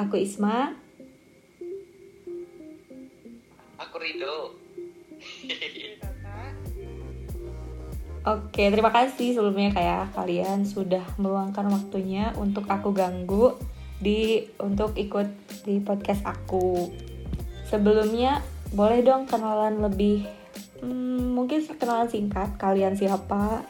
[0.00, 0.72] Aku Isma.
[3.76, 4.56] Aku Rido.
[8.24, 13.60] Oke, terima kasih sebelumnya kayak kalian sudah meluangkan waktunya untuk aku ganggu
[14.00, 15.28] di untuk ikut
[15.68, 16.88] di podcast aku.
[17.68, 18.40] Sebelumnya
[18.72, 20.24] boleh dong kenalan lebih
[20.80, 23.68] hmm, mungkin kenalan singkat kalian siapa,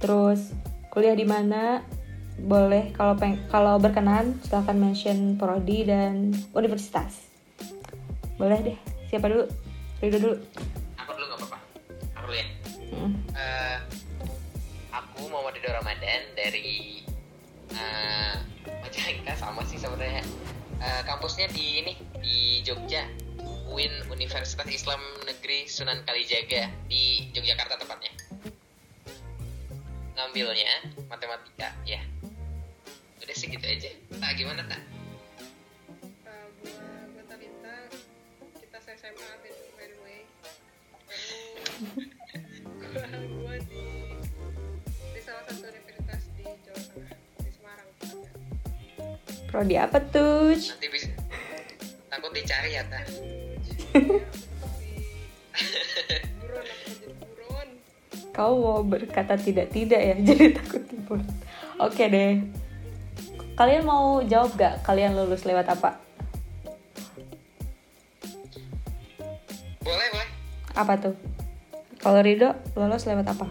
[0.00, 0.48] terus
[0.88, 1.84] kuliah di mana,
[2.38, 7.26] boleh kalau peng kalau berkenan silahkan mention prodi dan universitas.
[8.38, 8.78] Boleh deh,
[9.10, 9.50] siapa dulu?
[9.98, 10.36] Rido dulu.
[11.02, 11.58] Aku dulu nggak apa-apa.
[12.14, 12.46] Aku dulu ya.
[12.94, 13.14] Hmm.
[13.34, 13.78] Eh,
[14.94, 17.02] aku Muhammad Ridho Ramadan dari
[17.74, 18.34] eh,
[18.78, 20.22] Majalengka sama sih sebenarnya.
[20.78, 23.02] Eh, kampusnya di ini di Jogja.
[23.68, 24.98] UIN Universitas Islam
[25.28, 28.12] Negeri Sunan Kalijaga di Yogyakarta tepatnya.
[30.16, 30.72] Ngambilnya
[31.06, 32.00] matematika ya.
[33.28, 33.92] Udah segitu aja.
[34.24, 34.80] Tak gimana tak?
[36.24, 36.80] Uh, gua
[37.12, 37.76] gua Talita
[38.56, 40.18] kita se SMA by by the way
[42.96, 43.84] lalu gua gua di
[45.12, 47.12] di salah satu universitas di Jawa Tengah
[47.44, 48.32] di Semarang tepatnya
[49.44, 50.56] Prodi apa tuh?
[50.56, 51.12] Nanti bisa.
[52.08, 53.12] Takut dicari ya tak?
[58.32, 61.20] Kau mau berkata tidak-tidak ya, jadi takut timbul.
[61.76, 62.40] Oke deh.
[63.58, 65.98] Kalian mau jawab gak kalian lulus lewat apa?
[69.82, 70.28] Boleh boleh.
[70.78, 71.14] Apa tuh?
[71.98, 73.46] Kalau Rido, lulus lewat apa?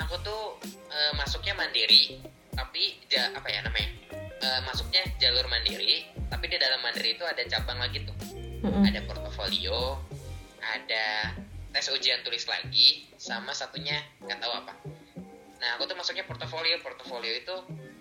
[0.00, 0.58] aku tuh
[0.90, 2.18] eh, masuknya mandiri
[2.56, 4.00] tapi ja, apa ya namanya
[4.40, 8.16] Eh, masuknya jalur mandiri tapi di dalam mandiri itu ada cabang lagi tuh
[8.64, 8.88] Mm-mm.
[8.88, 10.00] ada portofolio
[10.64, 11.36] ada
[11.76, 14.72] tes ujian tulis lagi sama satunya nggak tahu apa
[15.60, 17.52] nah aku tuh masuknya portofolio portofolio itu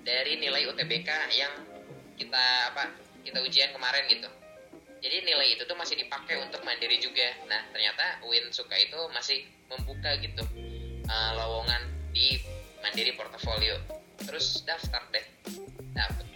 [0.03, 1.53] dari nilai UTBK yang
[2.19, 2.91] kita apa
[3.23, 4.29] kita ujian kemarin gitu.
[4.99, 7.31] Jadi nilai itu tuh masih dipakai untuk mandiri juga.
[7.47, 10.43] Nah ternyata UIN Suka itu masih membuka gitu
[11.07, 12.39] eh, lowongan di
[12.83, 13.79] mandiri portofolio.
[14.19, 15.25] Terus daftar deh.
[15.95, 16.27] Dapet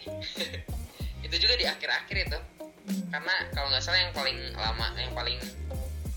[1.27, 2.39] itu juga di akhir-akhir itu.
[3.11, 5.39] Karena kalau nggak salah yang paling lama yang paling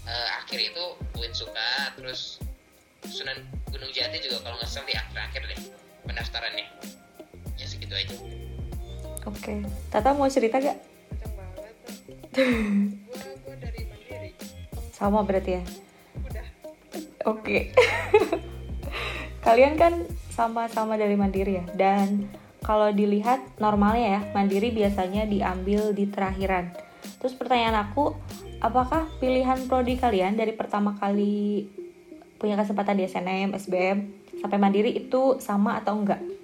[0.06, 0.84] eh, akhir itu
[1.18, 2.38] UIN Suka terus
[3.06, 3.38] Sunan
[3.70, 5.60] Gunung Jati juga kalau nggak salah di akhir-akhir deh
[6.06, 6.66] pendaftarannya
[7.86, 8.16] segitu aja
[9.26, 9.58] Oke.
[9.91, 10.78] Tata mau cerita gak?
[11.10, 11.98] kenceng banget tuh
[13.10, 14.30] gua gua dari mandiri
[14.94, 15.62] Sama berarti ya?
[16.22, 16.46] udah
[17.26, 17.58] Oke.
[19.46, 21.66] Kalian kan sama-sama dari Mandiri ya.
[21.75, 22.30] Dan
[22.62, 26.70] kalau dilihat normalnya ya, Mandiri biasanya diambil di terakhiran.
[27.22, 28.14] Terus pertanyaan aku,
[28.62, 31.66] apakah pilihan prodi kalian dari pertama kali
[32.38, 33.98] punya kesempatan di SNM, SBM
[34.38, 36.35] sampai Mandiri itu sama atau enggak?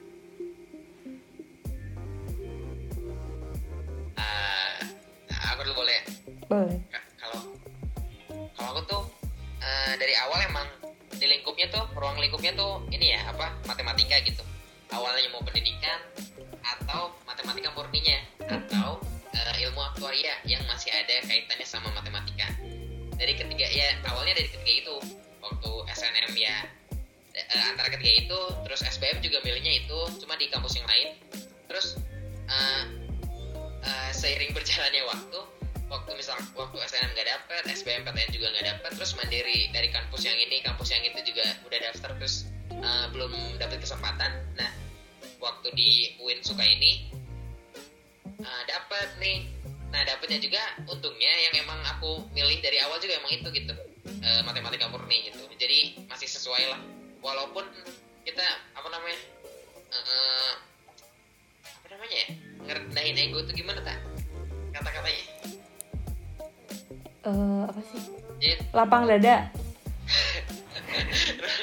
[69.22, 69.46] Dada.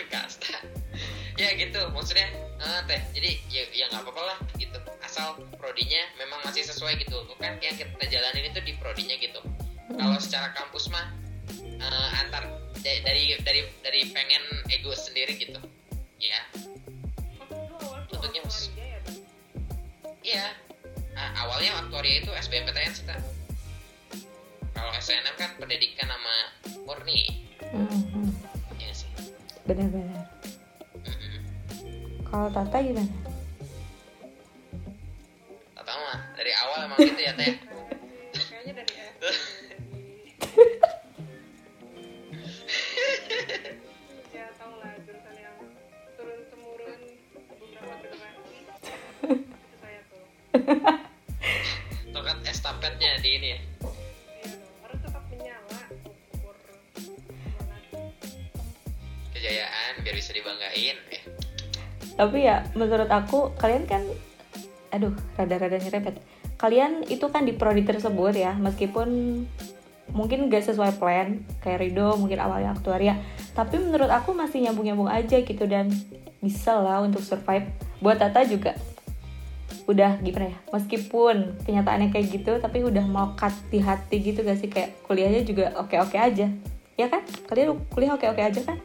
[0.08, 0.64] kasta
[1.36, 4.80] ya gitu maksudnya eh, teh jadi ya ya nggak apa-apa lah gitu.
[5.04, 7.20] Asal prodinya memang masih sesuai gitu.
[7.28, 9.44] Bukan yang kita jalanin itu di prodinya gitu.
[9.92, 11.12] Kalau secara kampus mah
[11.60, 12.48] eh, antar
[12.80, 15.60] da- dari dari dari pengen ego sendiri gitu.
[16.16, 16.40] Ya
[18.08, 18.88] Tentunya, ya
[20.24, 20.46] iya.
[21.20, 23.04] Ah, awalnya aktuaria itu SBMPTN sih
[24.80, 26.36] kalau SNM kan pendidikan sama
[26.88, 27.39] murni
[28.80, 29.10] Ya sih
[29.70, 30.26] Benar-benar.
[32.30, 33.14] Kalau Tata gimana?
[35.78, 37.54] Tak tahu mah dari awal emang gitu ya teh
[62.20, 64.04] tapi ya menurut aku kalian kan
[64.92, 66.20] aduh rada-rada nyerempet.
[66.60, 69.08] Kalian itu kan di prodi tersebut ya meskipun
[70.12, 73.16] mungkin gak sesuai plan kayak Rido mungkin awalnya aktuaria.
[73.56, 75.88] Tapi menurut aku masih nyambung-nyambung aja gitu dan
[76.44, 77.72] bisa lah untuk survive.
[78.04, 78.76] Buat Tata juga
[79.88, 84.68] udah gimana ya meskipun kenyataannya kayak gitu tapi udah melekat di hati gitu gak sih?
[84.68, 86.52] Kayak kuliahnya juga oke-oke aja.
[87.00, 87.24] Ya kan?
[87.48, 88.76] Kalian kuliah oke-oke aja kan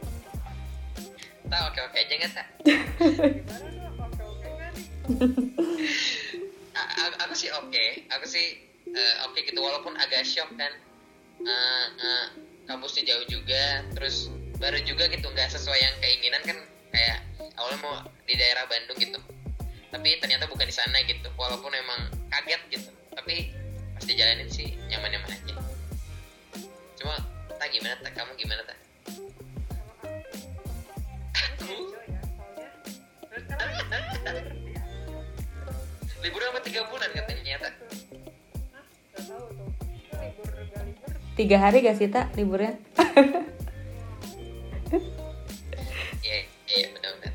[1.51, 3.67] tak oke oke aja nggak tak gimana
[4.17, 4.49] tuh oke oke
[6.75, 7.85] a- aku sih oke.
[8.11, 8.45] Aku sih
[8.89, 10.73] eh, oke gitu walaupun agak shock kan.
[11.45, 12.25] Eh, eh,
[12.65, 13.85] kampusnya jauh juga.
[13.95, 16.57] Terus baru juga gitu nggak sesuai yang keinginan kan
[16.95, 17.19] kayak
[17.59, 17.93] awalnya mau
[18.25, 19.19] di daerah Bandung gitu.
[19.91, 22.89] Tapi ternyata bukan di sana gitu walaupun emang kaget gitu.
[23.15, 23.51] Tapi
[23.95, 25.55] pas dijalanin sih nyaman-nyaman aja.
[26.99, 27.15] Cuma
[27.55, 28.75] tak gimana tak kamu gimana tak
[39.25, 39.69] tahu tuh
[40.05, 42.79] Itu libur gak libur tiga hari gak sih tak liburnya?
[46.23, 46.37] Iya
[46.71, 47.33] iya benar-benar.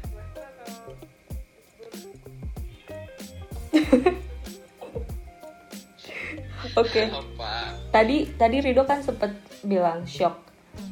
[6.64, 7.02] Atau libur oke.
[7.12, 7.54] Apa?
[7.92, 10.40] Tadi tadi Rido kan sempet bilang shock.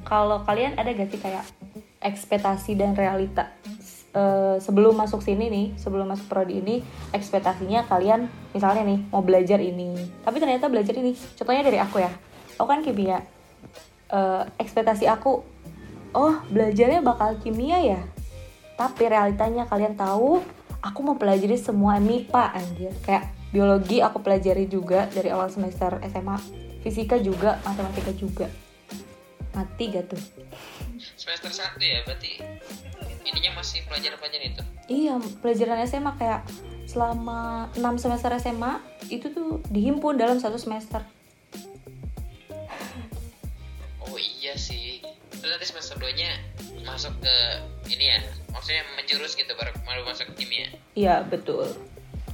[0.05, 1.43] Kalau kalian ada gak sih kayak
[2.03, 3.51] ekspektasi dan realita.
[4.09, 6.81] Eh, sebelum masuk sini nih sebelum masuk prodi ini
[7.13, 8.25] ekspektasinya kalian
[8.57, 9.95] misalnya nih mau belajar ini.
[10.25, 12.11] Tapi ternyata belajar ini contohnya dari aku ya.
[12.57, 13.21] Aku kan kimia?
[14.09, 15.45] Eh, ekspektasi aku
[16.17, 18.01] oh belajarnya bakal kimia ya?
[18.81, 20.41] Tapi realitanya kalian tahu
[20.81, 22.97] aku mau pelajari semua MIPA anjir.
[23.05, 26.41] Kayak biologi aku pelajari juga dari awal semester SMA
[26.81, 28.49] fisika juga matematika juga.
[29.53, 30.38] Mati gak tuh
[31.17, 32.43] semester satu ya berarti
[33.25, 34.63] ininya masih pelajaran-pelajaran itu?
[34.89, 35.15] Iya
[35.45, 36.43] pelajaran SMA kayak
[36.89, 38.81] selama 6 semester SMA
[39.13, 41.05] itu tuh dihimpun dalam satu semester.
[44.09, 45.05] Oh iya sih.
[45.39, 46.31] Terus nanti semester 2 nya
[46.83, 47.37] masuk ke
[47.93, 48.19] ini ya
[48.51, 50.69] maksudnya menjurus gitu baru baru masuk ke kimia.
[50.97, 51.69] Iya betul.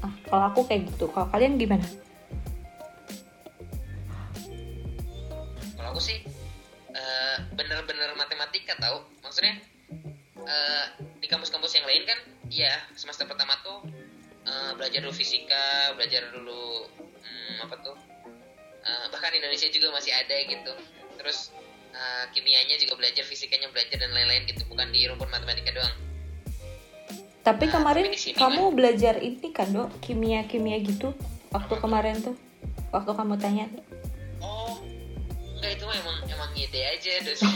[0.01, 1.11] Ah kalau aku kayak gitu.
[1.11, 1.85] Kalau kalian gimana
[10.45, 10.85] eh,
[11.21, 12.19] di kampus-kampus yang lain kan
[12.53, 13.85] iya semester pertama tuh
[14.45, 16.89] eh, belajar dulu fisika belajar dulu
[17.25, 17.97] hmm, apa tuh
[18.85, 20.73] Eh, bahkan Indonesia juga masih ada gitu.
[21.17, 21.49] Terus
[21.97, 25.97] eh, kimianya juga belajar fisikanya belajar dan lain-lain gitu bukan di rumpun matematika doang.
[27.45, 29.89] Tapi kemarin tapi sini kamu belajar ini kan dok?
[30.05, 31.17] Kimia kimia gitu
[31.53, 32.37] waktu kemarin tuh
[32.93, 33.69] waktu kamu tanya.
[33.73, 33.94] Oh,
[35.65, 37.49] enggak itu mah emang emang ide aja dosen.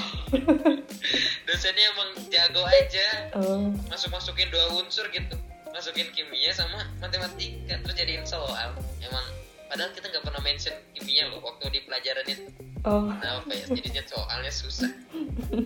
[1.46, 3.06] Dosennya emang jago aja.
[3.36, 5.36] oh Masuk masukin dua unsur gitu.
[5.68, 8.72] Masukin kimia sama matematika terus jadiin soal.
[9.04, 9.26] Emang
[9.68, 12.48] padahal kita nggak pernah mention kimia loh waktu di pelajaran itu.
[12.88, 13.68] oh Nah, apa ya?
[13.68, 14.88] Jadinya soalnya susah.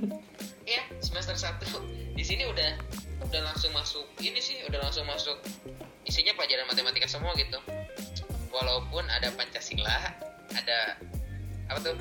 [0.74, 2.74] ya, semester 1 di sini udah
[3.22, 5.38] udah langsung masuk ini sih, udah langsung masuk
[6.02, 7.62] isinya pelajaran matematika semua gitu.
[8.50, 10.10] Walaupun ada Pancasila,
[10.58, 10.98] ada
[11.68, 11.94] apa tuh?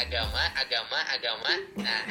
[0.00, 1.10] agama agama agama.
[1.10, 1.52] Agama
[1.82, 2.02] nah.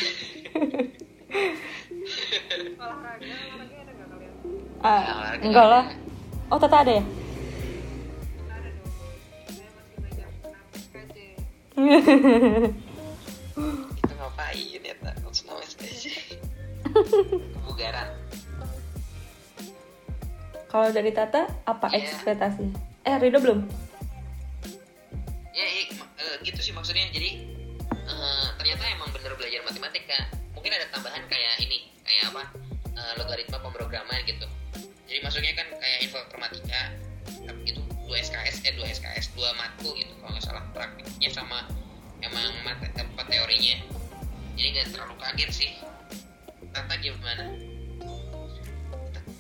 [2.79, 4.34] Olahraga olahraga ada nggak kalian?
[4.81, 5.86] Ah, olahraga enggak lah.
[6.50, 7.03] Oh tata ada ya?
[14.00, 16.03] Itu ngapain ya tak langsung nama SKJ
[16.84, 18.08] kebugaran.
[20.69, 22.05] Kalau dari tata apa Iya.
[22.05, 23.60] ekspektasinya eh Rido belum?
[25.50, 25.88] Ya eh,
[26.43, 27.08] gitu sih maksudnya.
[27.12, 27.29] Jadi
[27.89, 30.17] eh, ternyata emang bener belajar matematika
[30.55, 32.43] mungkin ada tambahan kayak ini kayak apa
[32.96, 34.48] eh, logaritma pemrograman gitu.
[35.10, 36.81] Jadi maksudnya kan kayak informatika
[37.46, 41.65] tapi itu 2 SKS eh 2 SKS 2 matku gitu kalau nggak salah praktiknya sama
[42.22, 43.77] emang mat tempat teorinya.
[44.60, 45.72] Jadi nggak terlalu kaget sih.
[46.69, 47.50] Tata gimana?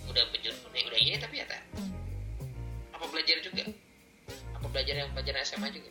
[0.09, 1.61] Udah belajar udah, ini tapi ya tak
[2.97, 3.63] apa belajar juga?
[4.57, 5.89] Apa belajar yang pelajaran SMA juga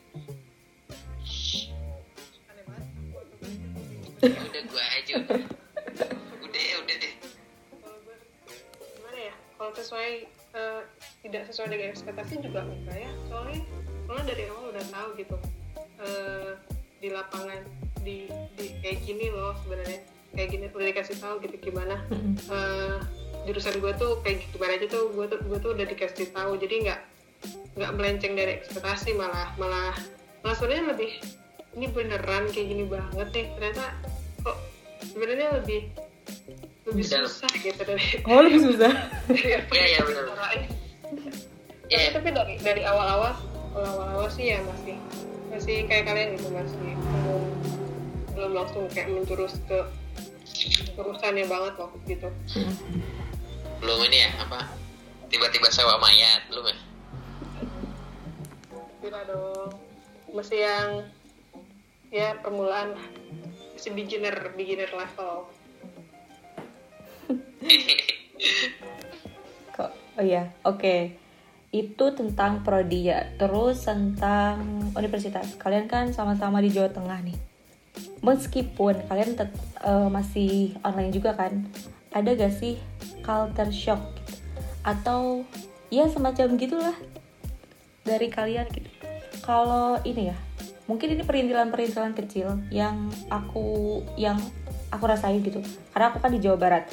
[4.19, 5.43] Ya udah gua aja udah.
[6.43, 7.15] Udah udah deh.
[7.79, 8.17] Kalau gue
[8.99, 9.35] gimana ya?
[9.55, 10.11] Kalau sesuai
[10.59, 10.83] eh,
[11.23, 13.11] tidak sesuai dengan ekspektasi juga enggak ya?
[13.31, 13.61] Soalnya
[14.09, 15.37] soalnya dari awal udah tahu gitu
[16.03, 16.53] eh,
[16.99, 17.61] di lapangan
[18.03, 18.27] di,
[18.59, 20.01] di kayak gini loh sebenarnya.
[20.35, 21.97] Kayak gini udah dikasih tahu gitu gimana.
[22.51, 22.97] Eh,
[23.47, 26.59] jurusan gue tuh kayak gimana aja tuh gue tuh gue tuh udah dikasih tahu.
[26.59, 27.01] Jadi nggak
[27.79, 29.95] nggak melenceng dari ekspektasi malah malah
[30.43, 31.23] malah sebenarnya lebih
[31.79, 33.95] ini beneran kayak gini banget nih ternyata
[34.43, 34.59] kok
[35.07, 35.87] sebenarnya lebih
[36.91, 38.93] lebih susah gitu dari oh lebih susah?
[39.31, 39.99] Iya, iya.
[41.89, 42.11] Iya.
[42.11, 43.39] tapi, tapi dari dari awal-awal
[43.79, 44.99] awal-awal sih ya masih
[45.55, 47.43] masih kayak kalian gitu masih belum
[48.35, 49.79] belum langsung kayak menjurus ke
[50.99, 52.29] urusannya banget loh gitu.
[53.79, 54.67] Belum ini ya apa
[55.31, 56.77] tiba-tiba sewa mayat belum ya?
[58.99, 59.71] Tidak dong.
[60.35, 60.91] Masih yang
[62.09, 62.97] ya permulaan
[63.77, 65.47] masih beginner beginner level.
[69.77, 71.15] Kok oh iya oke.
[71.69, 73.29] Itu tentang prodi ya.
[73.37, 75.53] Terus tentang universitas.
[75.61, 77.37] Kalian kan sama-sama di Jawa Tengah nih.
[78.25, 81.69] Meskipun kalian tet- eh, masih online juga kan
[82.09, 82.81] ada gak sih
[83.21, 84.33] culture shock gitu?
[84.81, 85.45] atau
[85.93, 86.97] ya semacam gitulah
[88.05, 88.89] dari kalian gitu.
[89.45, 90.37] Kalau ini ya
[90.89, 94.41] mungkin ini perintilan-perintilan kecil yang aku yang
[94.89, 95.61] aku rasain gitu.
[95.93, 96.85] Karena aku kan di Jawa Barat.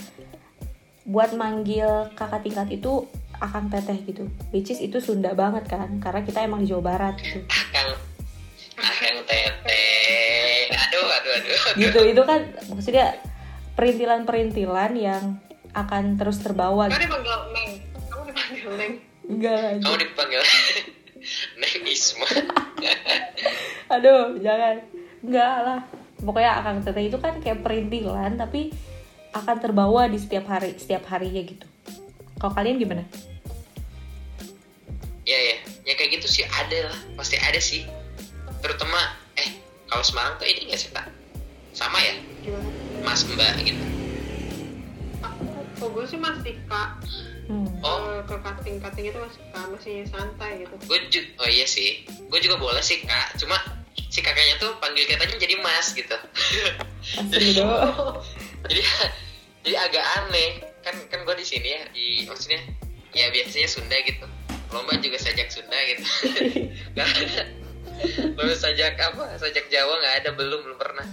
[1.08, 3.08] Buat manggil kakak tingkat itu
[3.40, 4.28] akang teteh gitu.
[4.52, 6.04] Which is itu Sunda banget kan.
[6.04, 7.40] Karena kita emang di Jawa Barat gitu.
[7.48, 7.90] Akang
[8.76, 9.88] akang tete
[10.76, 11.58] aduh aduh aduh.
[11.80, 13.16] Gitu itu kan maksudnya
[13.80, 15.40] perintilan-perintilan yang
[15.72, 17.04] akan terus terbawa kamu gitu.
[17.08, 17.70] dipanggil neng.
[18.12, 18.94] Kamu dipanggil neng.
[19.26, 20.42] Enggak kamu dipanggil
[21.56, 22.28] Neng Isma
[23.94, 24.82] aduh jangan.
[25.22, 25.80] Enggak lah.
[26.22, 28.74] Pokoknya akang teteh itu kan kayak perintilan tapi
[29.36, 31.68] akan terbawa di setiap hari setiap harinya gitu.
[32.40, 33.04] Kalau kalian gimana?
[35.26, 35.58] Ya ya.
[35.86, 37.00] Ya kayak gitu sih ada lah.
[37.18, 37.86] Pasti ada sih.
[38.62, 38.98] Terutama
[39.38, 41.10] eh kalau Semarang tuh ini nggak sih tak
[41.76, 42.16] sama ya?
[43.04, 43.84] Mas Mbak gitu.
[45.84, 47.04] Oh gue sih masih kak
[47.50, 47.70] hmm.
[47.86, 48.22] oh.
[48.26, 50.74] Ke cutting cutting itu masih masih santai gitu.
[50.90, 52.06] Gue juga oh iya sih.
[52.30, 53.38] Gue juga boleh sih kak.
[53.38, 53.58] Cuma
[53.96, 56.16] si kakaknya tuh panggil katanya jadi Mas gitu.
[57.58, 57.70] Do
[58.66, 58.82] jadi
[59.62, 60.52] jadi agak aneh.
[60.82, 62.62] Kan kan gue di sini ya di maksudnya
[63.14, 64.26] ya biasanya Sunda gitu.
[64.74, 66.06] Lomba juga sajak Sunda gitu.
[66.98, 67.44] Nggak ada.
[68.34, 71.08] Lomba sajak apa sajak Jawa nggak ada belum belum pernah.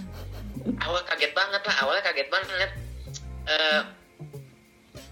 [0.83, 2.71] Awal kaget banget lah awalnya kaget banget.
[3.43, 3.81] Eh,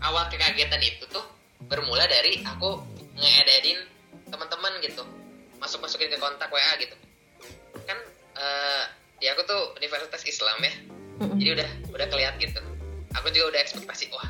[0.01, 1.23] awal kekagetan itu tuh
[1.65, 2.81] bermula dari aku
[3.17, 3.85] nge-edit
[4.27, 5.03] teman-teman gitu.
[5.61, 6.95] Masuk masukin ke kontak WA gitu.
[7.85, 7.97] Kan
[8.37, 8.83] eh
[9.21, 10.73] ya aku tuh universitas Islam ya.
[11.37, 12.61] Jadi udah udah kelihatan gitu.
[13.17, 14.29] Aku juga udah ekspektasi wah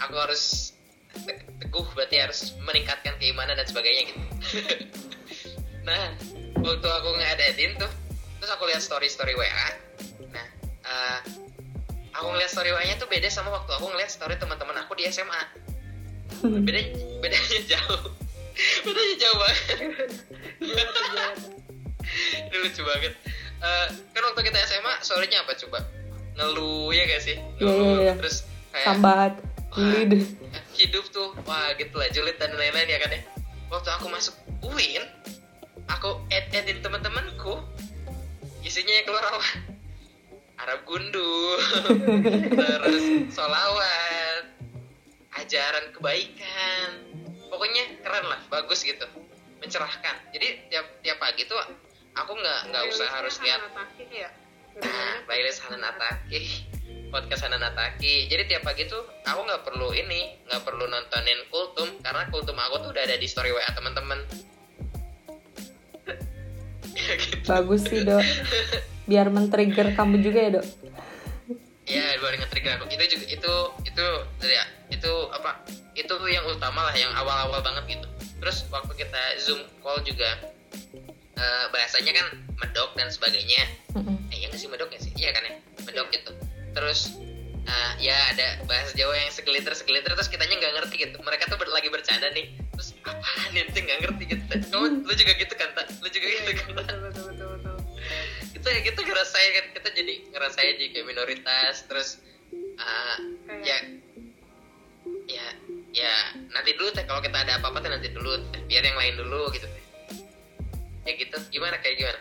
[0.00, 0.72] aku harus
[1.26, 4.20] te- teguh berarti harus meningkatkan keimanan dan sebagainya gitu.
[5.80, 6.12] Nah
[6.60, 7.88] waktu aku ngededin tuh
[8.40, 9.68] terus aku lihat story story WA
[10.32, 10.46] nah
[10.84, 11.18] eh,
[12.14, 15.70] aku ngeliat story WA tuh beda sama waktu aku ngeliat story teman-teman aku di SMA
[16.40, 16.80] beda
[17.20, 18.02] bedanya jauh.
[18.84, 19.58] Bedanya jauh banget.
[20.60, 20.92] Gimana?
[22.48, 23.12] ini lucu banget.
[23.60, 23.86] Eh,
[24.16, 25.84] kan waktu kita SMA story-nya apa coba?
[26.36, 27.36] Ngeluh ya gak sih?
[27.60, 28.12] Iya, iya, iya.
[28.16, 29.32] terus kayak sambat
[29.76, 30.24] julid.
[30.74, 33.20] hidup tuh wah gitu lah julid dan lain-lain ya kan ya.
[33.68, 35.04] Waktu aku masuk UIN
[35.90, 37.60] aku add addin teman-temanku
[38.62, 39.69] isinya yang keluar apa
[40.60, 41.56] Arab gundul
[42.60, 44.44] terus solawat
[45.40, 46.88] ajaran kebaikan.
[47.48, 49.06] Pokoknya keren lah bagus gitu.
[49.64, 50.16] Mencerahkan.
[50.36, 51.56] Jadi tiap tiap pagi tuh
[52.16, 53.60] aku nggak nggak usah harus lihat
[54.12, 54.28] ya?
[54.80, 56.68] Nah, playlist Hanan Ataki.
[57.10, 58.28] Podcast Hanan Ataki.
[58.28, 62.84] Jadi tiap pagi tuh aku nggak perlu ini nggak perlu nontonin kultum karena kultum aku
[62.84, 64.20] tuh udah ada di story WA teman-teman.
[66.90, 67.46] Ya gitu.
[67.46, 68.20] Bagus sih dok
[69.10, 70.66] biar men-trigger kamu juga ya dok?
[71.90, 72.78] Ya baru nge-trigger.
[72.78, 73.52] Aku itu juga itu
[73.82, 74.06] itu
[74.46, 74.64] ya
[74.94, 75.58] itu apa
[75.98, 78.06] itu yang utama lah yang awal-awal banget gitu.
[78.38, 80.38] Terus waktu kita zoom call juga
[81.34, 82.26] eh, bahasanya kan
[82.62, 83.66] medok dan sebagainya.
[83.98, 84.30] Mm-mm.
[84.30, 85.10] eh iya nggak sih medok ya sih?
[85.18, 86.30] Iya kan ya medok gitu.
[86.70, 87.18] Terus
[87.66, 91.18] uh, ya ada bahasa Jawa yang segelintir segelintir terus kitanya nggak ngerti gitu.
[91.18, 94.42] Mereka tuh ber- lagi bercanda nih terus apaan nih nggak ngerti gitu.
[94.70, 96.54] Kamu lu juga gitu kan tak lu juga Iya, gitu iya,
[96.86, 97.39] kan
[98.60, 102.20] kita ya kita ngerasain kan kita jadi ngerasain jadi kayak minoritas terus
[102.76, 103.16] uh,
[103.64, 103.88] ya
[105.24, 105.46] ya
[105.96, 106.14] ya
[106.52, 109.48] nanti dulu teh kalau kita ada apa-apa teh nanti dulu teh biar yang lain dulu
[109.56, 109.84] gitu teh.
[111.08, 112.20] Ya gitu gimana kayak gimana?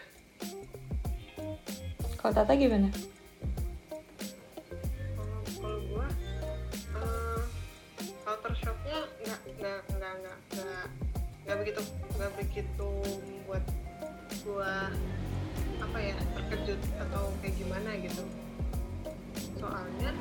[2.16, 2.88] Kalau Tata gimana?
[5.20, 6.08] Kalau kalau gua
[7.04, 7.42] eh,
[8.24, 10.88] culture shocknya nggak nggak nggak nggak nggak
[11.44, 11.82] nggak begitu
[12.16, 12.90] nggak begitu
[13.28, 13.64] membuat
[14.48, 14.88] gua
[15.80, 18.24] apa ya terkejut atau kayak gimana gitu.
[19.60, 20.12] Soalnya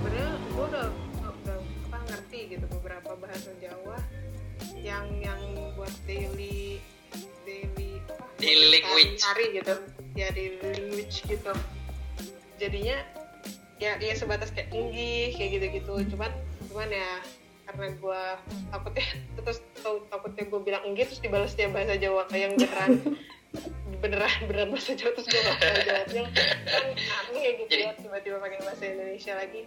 [0.00, 0.86] sebenarnya gua udah
[1.22, 3.98] udah apa ngerti gitu beberapa bahasa Jawa
[4.78, 5.40] yang yang
[5.76, 6.80] buat daily
[7.46, 9.20] daily apa Daily language.
[9.22, 9.74] hari gitu.
[10.18, 11.52] Ya daily language gitu.
[12.58, 12.96] Jadinya
[13.82, 16.30] ya ya sebatas kayak tinggi kayak gitu gitu cuman
[16.70, 17.18] cuman ya
[17.66, 18.22] karena gue
[18.70, 19.58] takutnya terus
[20.06, 23.02] takutnya gue bilang enggak terus dibalasnya bahasa Jawa yang beneran
[23.98, 26.22] beneran beneran bahasa Jawa terus gue gak tahu jawabnya
[26.64, 26.84] kan
[27.22, 29.62] aneh gitu Jadi- ya tiba-tiba pakai bahasa Indonesia lagi.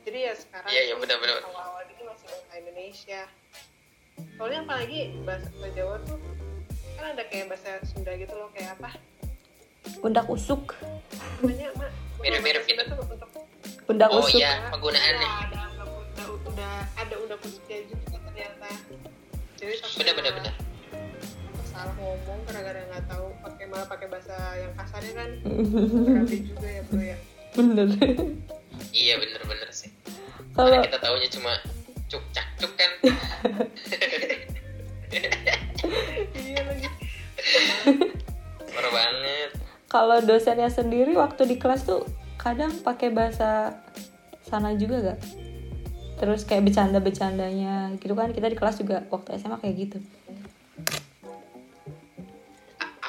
[0.00, 1.36] Jadi ya sekarang Iya, iya, tuh benar-benar.
[1.42, 3.20] awal-awal ini masih bahasa Indonesia.
[4.36, 6.18] Soalnya apalagi bahasa Jawa tuh
[6.94, 8.90] kan ada kayak bahasa Sunda gitu loh kayak apa?
[9.98, 10.76] Pundak usuk.
[11.40, 11.90] Namanya mak.
[12.20, 12.82] Mirip-mirip bahasa gitu.
[12.86, 13.30] tuh untuk
[13.86, 14.36] pundak Oh usuk.
[14.36, 15.18] iya, penggunaannya.
[15.18, 15.32] Ya,
[16.14, 18.68] ada udah, ada udah pusiknya juga ternyata.
[19.56, 20.54] Jadi takut Bener bener
[21.80, 25.30] salah- ngomong gara-gara nggak tahu pakai malah pakai bahasa yang kasarnya kan.
[26.04, 27.16] Berabe juga ya bro ya.
[27.50, 27.88] Bener.
[28.90, 29.90] Iya bener bener sih.
[30.52, 31.52] kalau Karena kita taunya cuma
[32.06, 32.90] cuk cak cuk kan.
[36.36, 36.88] iya lagi.
[38.70, 39.50] Parah banget.
[39.90, 42.06] kalau dosennya sendiri waktu di kelas tuh
[42.38, 43.74] kadang pakai bahasa
[44.40, 45.20] sana juga gak
[46.16, 48.30] terus kayak bercanda-bercandanya gitu kan.
[48.30, 49.98] Kita di kelas juga waktu SMA kayak gitu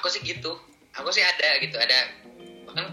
[0.01, 0.57] Aku sih gitu.
[0.97, 2.09] Aku sih ada gitu ada
[2.65, 2.89] bahkan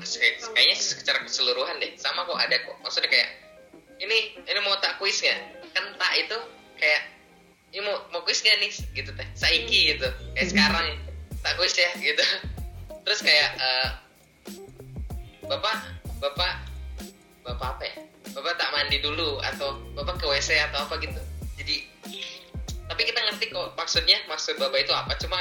[0.53, 1.97] kayaknya secara keseluruhan deh.
[1.97, 2.77] Sama kok ada kok.
[2.85, 3.29] Maksudnya kayak
[4.05, 5.73] ini ini mau tak kuis nggak?
[5.73, 6.37] Kan tak itu
[6.77, 7.03] kayak
[7.73, 8.73] ini mau mau kuis nggak nih?
[8.93, 9.29] Gitu teh.
[9.33, 10.09] Saiki gitu.
[10.37, 10.99] Kayak sekarang nih,
[11.41, 12.25] tak kuis ya gitu.
[13.09, 13.89] Terus kayak eh,
[15.49, 16.53] bapak bapak
[17.41, 17.95] bapak apa ya?
[18.37, 21.21] Bapak tak mandi dulu atau bapak ke wc atau apa gitu.
[21.57, 21.77] Jadi
[22.89, 25.17] tapi kita ngerti kok maksudnya maksud bapak itu apa.
[25.17, 25.41] Cuma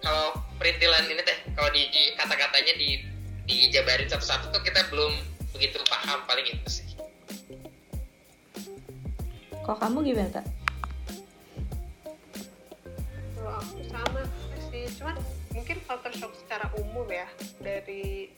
[0.00, 2.88] kalau perintilan ini teh kalau di, di kata-katanya di
[3.46, 5.12] dijabarin satu-satu tuh kita belum
[5.54, 6.88] begitu paham paling itu sih.
[9.62, 10.46] Kalau kamu gimana tak
[13.46, 14.22] kalau aku sama
[14.74, 15.14] sih cuman
[15.54, 17.30] mungkin culture shock secara umum ya
[17.62, 18.34] dari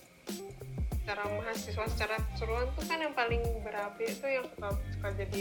[1.00, 5.40] secara mahasiswa secara keseluruhan tuh kan yang paling berapi itu yang suka, suka jadi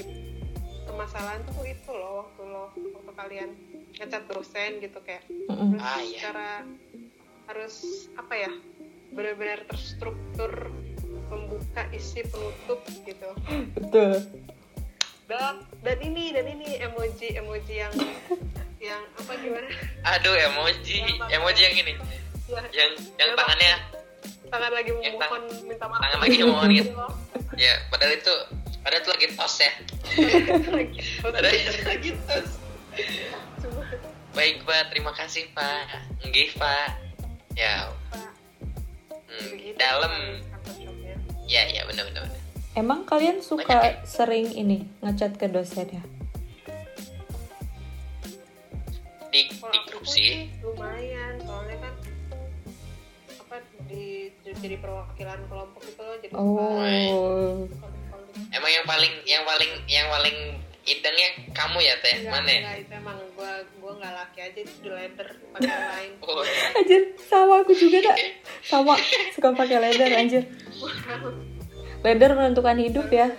[0.87, 3.49] permasalahan tuh itu loh waktu lo waktu kalian
[3.93, 6.07] ngecat dosen gitu kayak harus Ah, iya.
[6.17, 6.49] secara
[7.45, 7.75] harus
[8.13, 8.51] apa ya
[9.09, 10.71] benar-benar terstruktur
[11.27, 13.29] membuka isi penutup gitu.
[13.73, 14.13] Betul.
[15.27, 17.91] Dan dan ini dan ini emoji emoji yang
[18.79, 19.67] yang apa gimana?
[20.07, 21.03] Aduh emoji.
[21.27, 21.93] Emoji yang ini.
[22.47, 23.75] Ya, yang yang Ya, tangannya.
[24.47, 25.99] Tangan lagi Yang memohon minta maaf.
[25.99, 26.91] tangan lagi memohon gitu.
[27.59, 28.35] ya padahal itu
[28.87, 29.71] padahal itu lagi tos ya
[31.19, 32.49] padahal itu lagi tos.
[33.59, 33.83] Cuma,
[34.31, 34.95] baik pak.
[34.95, 36.07] Terima kasih pak.
[36.23, 36.95] Nggih pak.
[37.59, 37.91] Ya.
[38.07, 38.31] Pak,
[39.11, 40.13] hmm, begitu dalam.
[41.51, 42.41] Ya ya benar benar benar.
[42.79, 43.91] Emang kalian Banyak suka ya?
[44.07, 46.03] sering ini ngechat ke dosen ya?
[49.27, 50.47] Di di grup sih.
[50.63, 51.43] lumayan.
[51.43, 51.93] Soalnya kan
[53.35, 53.57] apa
[53.91, 57.67] di jadi perwakilan kelompok itu loh jadi oh.
[57.67, 57.96] Suka
[58.53, 60.37] emang yang paling yang paling yang paling
[60.87, 62.23] idengnya kamu ya teh?
[62.23, 62.47] Enggak, mana?
[62.47, 66.11] enggak, itu emang gua gua nggak laki aja itu di letter pakai yang lain.
[66.27, 66.43] Oh.
[66.79, 68.17] Anjir sama aku juga tak
[68.63, 68.95] sama
[69.35, 70.43] suka pakai leather anjir.
[72.03, 73.31] Leather menentukan hidup ya.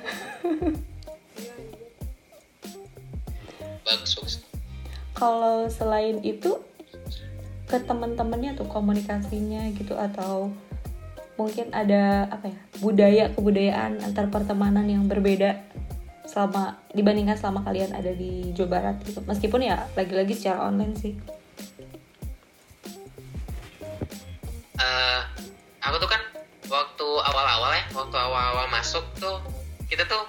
[3.89, 4.35] Bagus bagus.
[5.17, 6.61] Kalau selain itu
[7.69, 10.53] ke teman-temannya tuh komunikasinya gitu atau
[11.39, 15.55] mungkin ada apa ya budaya kebudayaan antar pertemanan yang berbeda
[16.27, 19.25] selama dibandingkan selama kalian ada di Jawa Barat gitu.
[19.25, 21.15] Meskipun ya lagi-lagi secara online sih.
[24.79, 25.21] Eh,
[25.81, 26.21] aku tuh kan
[26.69, 29.41] waktu awal-awal ya waktu awal-awal masuk tuh
[29.89, 30.21] kita tuh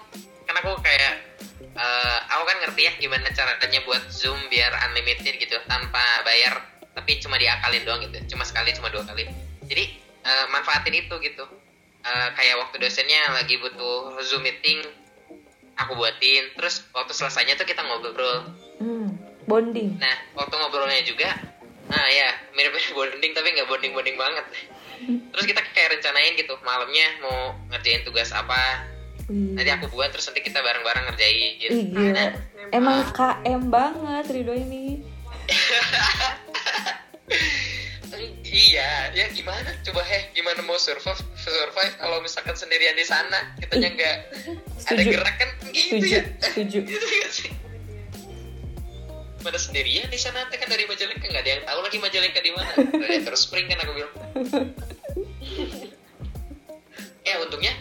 [0.48, 1.20] kan aku kayak
[1.60, 6.64] eh, aku kan ngerti ya gimana caranya buat zoom biar unlimited gitu tanpa bayar
[6.96, 8.38] tapi cuma diakalin doang gitu.
[8.38, 9.28] Cuma sekali cuma dua kali.
[9.68, 11.46] Jadi eh, manfaatin itu gitu
[12.00, 14.80] Eh, kayak waktu dosennya lagi butuh zoom meeting
[15.76, 21.28] aku buatin terus waktu selesainya tuh kita ngobrol hmm, bonding Nah, waktu ngobrolnya juga,
[21.92, 24.48] nah ya mirip-mirip bonding tapi nggak bonding-bonding banget.
[25.36, 28.88] Terus kita kayak rencanain gitu, malamnya mau ngerjain tugas apa,
[29.28, 29.60] Wih.
[29.60, 31.52] nanti aku buat terus nanti kita bareng-bareng ngerjain.
[31.68, 32.16] Ih, gila.
[32.16, 32.32] Nah,
[32.72, 35.04] emang KM banget Ridho ini
[38.44, 39.70] iya, ya gimana?
[39.82, 41.20] Coba heh, gimana mau survive?
[41.36, 44.16] Survive kalau misalkan sendirian di sana, kitanya nggak
[44.82, 45.10] ada Setuju.
[45.12, 46.22] gerak kan gitu setuju ya.
[46.40, 47.06] setuju Gitu?
[49.40, 52.72] Pada sendirian di sana kan dari Majalengka nggak ada yang tahu lagi Majalengka di mana.
[53.24, 54.14] Terus spring kan aku bilang.
[57.22, 57.74] ya untungnya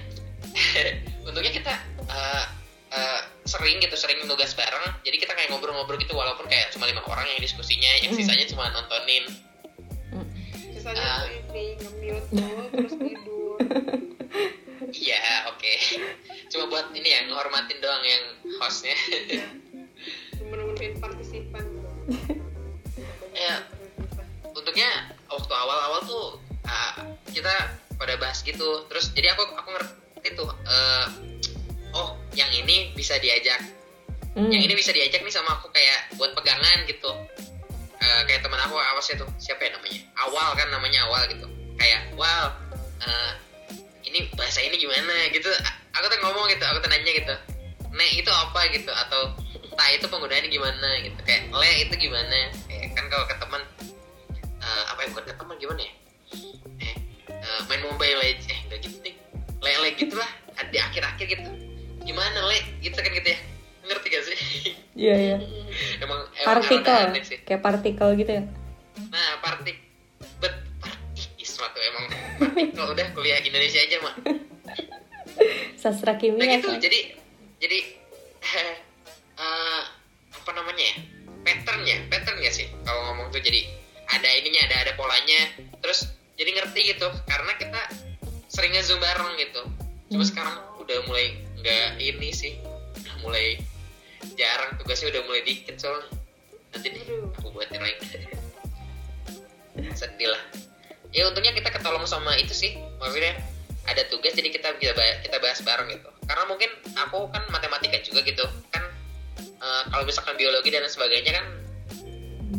[1.29, 1.73] untungnya kita
[2.05, 2.45] eh,
[2.93, 7.01] eh, sering gitu sering nugas bareng jadi kita kayak ngobrol-ngobrol gitu walaupun kayak cuma lima
[7.07, 8.21] orang yang diskusinya yang Hmm.
[8.21, 9.25] sisanya cuma nontonin
[10.89, 11.21] sisanya Ah.
[11.21, 13.57] tuh ini nge-mute dulu terus tidur.
[14.89, 15.73] Iya oke.
[16.49, 18.25] Cuma buat ini ya ngehormatin doang yang
[18.57, 18.97] hostnya.
[20.41, 21.61] Bener-bener partisipan.
[22.09, 22.41] Gitu
[23.37, 23.63] ya
[24.49, 24.89] untuknya
[25.29, 26.27] waktu awal-awal tuh
[26.65, 27.53] ah, kita
[28.01, 28.89] pada bahas gitu.
[28.89, 31.07] Terus jadi aku aku ngerti tuh eh,
[31.93, 33.61] oh yang ini bisa diajak.
[34.39, 34.55] Hmm.
[34.55, 37.11] yang ini bisa diajak nih sama aku kayak buat pegangan gitu
[38.09, 40.01] Eh, kayak teman aku awasnya tuh siapa ya namanya?
[40.17, 41.45] Awal kan namanya awal gitu.
[41.77, 42.49] Kayak wow
[43.05, 43.33] eh,
[44.09, 45.29] ini bahasa ini gimana?
[45.29, 45.45] Gitu.
[45.93, 47.35] Aku tuh ngomong gitu aku tuh nanya gitu.
[47.93, 48.61] Nek itu apa?
[48.73, 48.89] Gitu.
[48.89, 49.37] Atau
[49.77, 50.89] ta itu penggunaannya gimana?
[51.05, 51.21] Gitu.
[51.29, 52.37] Kayak le itu gimana?
[52.73, 53.61] Eh, kan kalau ke teman
[54.41, 55.93] eh, apa ya bukan ke teman gimana ya?
[56.81, 56.95] Eh,
[57.29, 58.49] eh, main mobile legends.
[58.49, 59.15] Eh enggak gitu deh.
[59.61, 60.31] Le le gitulah
[60.73, 61.51] di akhir-akhir gitu.
[62.09, 62.59] Gimana le?
[62.81, 63.41] Gitu kan gitu ya
[63.89, 64.39] ngerti gak sih?
[64.95, 65.37] Iya iya.
[66.05, 67.39] emang emang Partikel, sih.
[67.43, 68.43] Kayak partikel gitu ya.
[69.09, 69.79] nah partik
[70.39, 72.05] bet partik suatu emang.
[72.39, 74.15] Partikel udah kuliah Indonesia aja mah
[75.81, 76.81] Sastra nah kimia gitu kan.
[76.83, 77.01] jadi
[77.59, 77.79] jadi
[79.39, 79.83] eh,
[80.35, 80.97] apa namanya ya?
[81.43, 81.97] Pattern ya?
[82.11, 82.67] Pattern ya sih?
[82.83, 83.63] Kalau ngomong tuh jadi
[84.09, 85.41] ada ininya ada ada polanya.
[85.79, 87.83] Terus jadi ngerti gitu karena kita
[88.49, 89.63] sering ngezoom bareng gitu.
[90.09, 90.31] Cuma Hmm.
[90.31, 91.27] sekarang udah mulai
[91.61, 92.53] nggak ini sih.
[92.99, 93.61] Udah mulai
[94.35, 96.11] jarang tugasnya udah mulai dikit soalnya.
[96.75, 97.33] Nanti deh Aduh.
[97.39, 98.07] aku buatin lagi.
[99.95, 100.43] Sedih lah.
[101.15, 102.77] Ya untungnya kita ketolong sama itu sih.
[103.01, 103.39] Maksudnya
[103.89, 106.09] ada tugas jadi kita bisa bahas, kita bahas bareng gitu.
[106.29, 108.45] Karena mungkin aku kan matematika juga gitu.
[108.75, 108.85] Kan
[109.41, 111.47] eh, kalau misalkan biologi dan sebagainya kan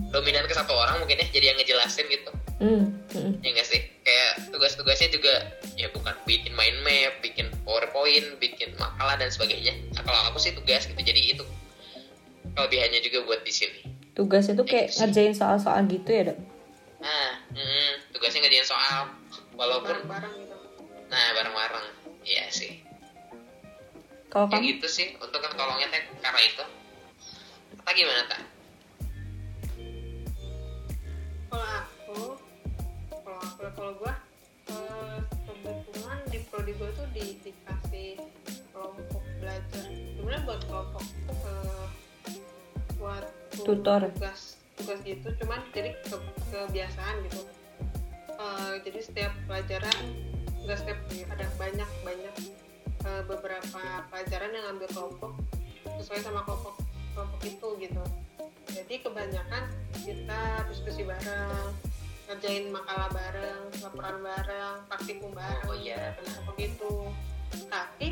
[0.09, 2.31] dominan ke satu orang mungkin ya jadi yang ngejelasin gitu.
[2.59, 2.91] Hmm.
[3.15, 3.39] hmm.
[3.39, 5.33] ya enggak sih kayak tugas-tugasnya juga
[5.77, 9.77] ya bukan bikin mind map bikin powerpoint bikin makalah dan sebagainya.
[9.93, 11.45] Nah, kalau aku sih tugas gitu jadi itu
[12.57, 13.81] kelebihannya juga buat di sini.
[14.17, 16.39] Tugasnya tuh kayak ngerjain soal-soal gitu ya, Dok?
[16.99, 19.13] nah mm, tugasnya ngerjain soal.
[19.53, 20.55] Walaupun bareng-bareng gitu.
[21.07, 21.85] Nah bareng-bareng.
[22.25, 22.81] Iya sih.
[24.33, 24.65] Kalau ya kamu?
[24.75, 25.07] gitu sih.
[25.21, 26.65] Untuk yang tolongnya teh karena itu.
[27.85, 28.58] Tak gimana tak
[33.79, 34.11] kalau gua
[34.67, 38.19] eh, kebetulan di prodi gua tuh di, dikasih
[38.75, 39.85] kelompok belajar.
[39.87, 41.87] Sebenarnya buat kelompok eh,
[42.99, 44.11] buat Tutor.
[44.11, 45.27] tugas tugas gitu.
[45.39, 47.41] Cuman jadi ke- kebiasaan gitu.
[48.35, 49.97] Eh, jadi setiap pelajaran
[50.67, 50.99] nggak setiap
[51.31, 52.35] ada banyak banyak
[53.07, 55.31] eh, beberapa pelajaran yang ambil kelompok
[56.03, 56.75] sesuai sama kelompok
[57.15, 58.03] kelompok itu gitu.
[58.69, 59.63] Jadi kebanyakan
[60.03, 61.88] kita diskusi bareng
[62.29, 66.29] ngerjain makalah bareng laporan bareng praktikum bareng Oh, iya, benar.
[66.29, 66.93] kelompok itu.
[67.73, 68.07] Tapi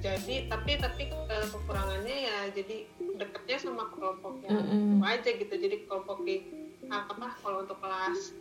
[0.00, 2.88] jadi tapi tapi eh, kekurangannya ya jadi
[3.20, 4.64] deketnya sama kelompok yang
[5.04, 5.52] aja gitu.
[5.52, 6.40] Jadi kelompok di
[6.88, 8.32] apa kalau untuk kelas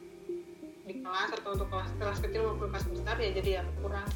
[0.87, 4.07] di kelas atau untuk kelas kelas kecil maupun kelas besar ya jadi ya kurang.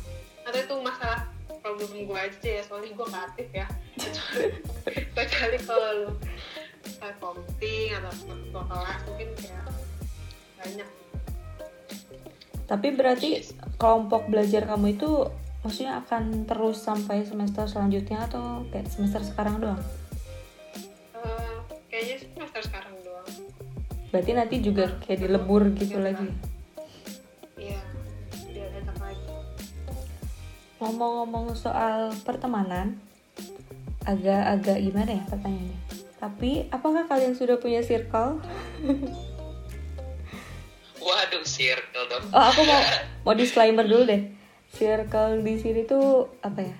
[0.47, 1.27] Atau itu masalah
[1.59, 2.63] problem gue aja ya.
[2.63, 3.67] Soalnya gue nggak aktif ya.
[3.99, 4.47] Kecuali
[5.11, 6.15] kecuali kalau
[6.83, 9.63] kayak komting atau ketua kelas mungkin kayak
[10.57, 10.89] banyak
[12.63, 13.29] Tapi berarti
[13.75, 15.27] kelompok belajar kamu itu
[15.61, 19.81] maksudnya akan terus sampai semester selanjutnya atau kayak semester sekarang doang?
[21.13, 21.55] Eh,
[21.87, 23.27] kayaknya semester sekarang doang
[24.09, 26.27] Berarti nanti juga kayak dilebur gitu Iya, lagi.
[27.57, 27.79] iya
[28.47, 29.27] dia datang lagi
[30.79, 32.99] Ngomong-ngomong soal pertemanan,
[34.03, 35.79] agak-agak gimana ya pertanyaannya?
[36.23, 38.39] Tapi apakah kalian sudah punya circle?
[41.03, 42.79] waduh circle dong Oh, aku mau
[43.27, 44.31] mau disclaimer dulu deh.
[44.71, 46.77] Circle di sini tuh apa ya?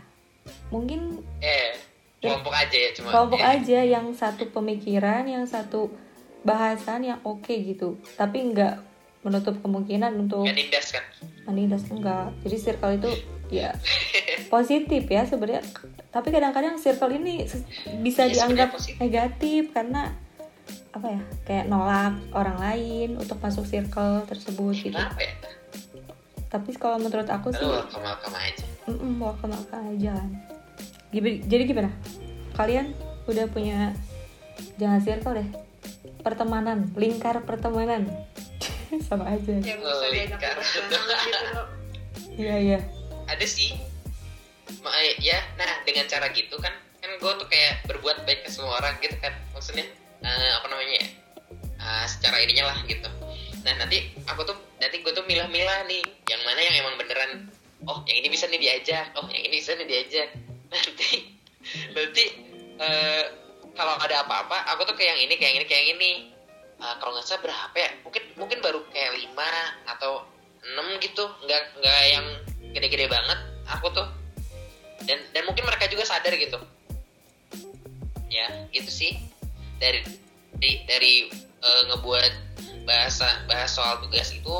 [0.72, 1.76] Mungkin eh
[2.24, 5.92] kelompok aja ya cuma kelompok eh, aja yang satu pemikiran, yang satu
[6.48, 8.00] bahasan yang oke gitu.
[8.16, 8.80] Tapi nggak
[9.24, 11.04] menutup kemungkinan untuk nggak nindas kan
[11.44, 12.32] menindas enggak.
[12.44, 13.10] Jadi circle itu
[13.64, 13.76] ya
[14.48, 15.64] positif ya sebenarnya.
[16.14, 17.44] Tapi kadang-kadang circle ini
[18.00, 20.14] bisa Iya, dianggap negatif karena
[20.94, 21.22] apa ya?
[21.44, 24.94] Kayak nolak orang lain untuk masuk circle tersebut gitu.
[24.94, 25.34] kenapa ya
[26.54, 30.30] Tapi kalau menurut aku sih lalu welcome welcome aja Mm-mm, welcome welcome aja kan.
[31.50, 31.90] Jadi gimana?
[32.54, 32.94] Kalian
[33.26, 33.98] udah punya
[34.78, 35.50] jangan circle deh.
[36.22, 38.06] Pertemanan, lingkar pertemanan.
[39.08, 39.54] Sama aja.
[39.54, 40.96] yang bisa Oh, diajak gitu
[41.54, 41.68] loh.
[42.34, 42.80] Iya, iya.
[43.26, 43.78] ada sih.
[44.82, 48.50] Ma- eh, ya nah dengan cara gitu kan kan gue tuh kayak berbuat baik ke
[48.50, 49.34] semua orang gitu kan.
[49.52, 49.86] Maksudnya
[50.22, 51.08] eh, apa namanya ya?
[51.78, 53.10] Eh, secara ininya lah gitu.
[53.62, 56.04] Nah nanti aku tuh nanti gue tuh milah-milah nih.
[56.26, 57.32] Yang mana yang emang beneran
[57.84, 60.32] oh yang ini bisa nih diajak oh yang ini bisa nih diajak
[60.72, 61.36] nanti
[61.92, 62.26] berarti
[62.80, 63.24] eh,
[63.74, 66.12] kalau ada apa-apa aku tuh kayak yang ini kayak yang ini kayak yang ini
[66.84, 67.90] Eh, kalau nggak salah berapa ya?
[68.04, 69.50] Mungkin mungkin baru kayak lima
[69.88, 70.28] atau
[70.68, 71.24] enam gitu.
[71.48, 72.26] Nggak nggak yang
[72.76, 73.40] gede-gede banget
[73.72, 74.08] aku tuh.
[75.08, 76.60] Dan dan mungkin mereka juga sadar gitu.
[78.28, 79.16] Ya gitu sih.
[79.80, 80.04] Dari
[80.60, 82.34] dari, dari eh, ngebuat
[82.84, 84.56] bahasa bahas soal tugas itu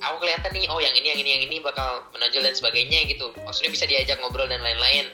[0.00, 3.36] aku kelihatan nih oh yang ini yang ini yang ini bakal menonjol dan sebagainya gitu.
[3.44, 5.12] Maksudnya bisa diajak ngobrol dan lain-lain.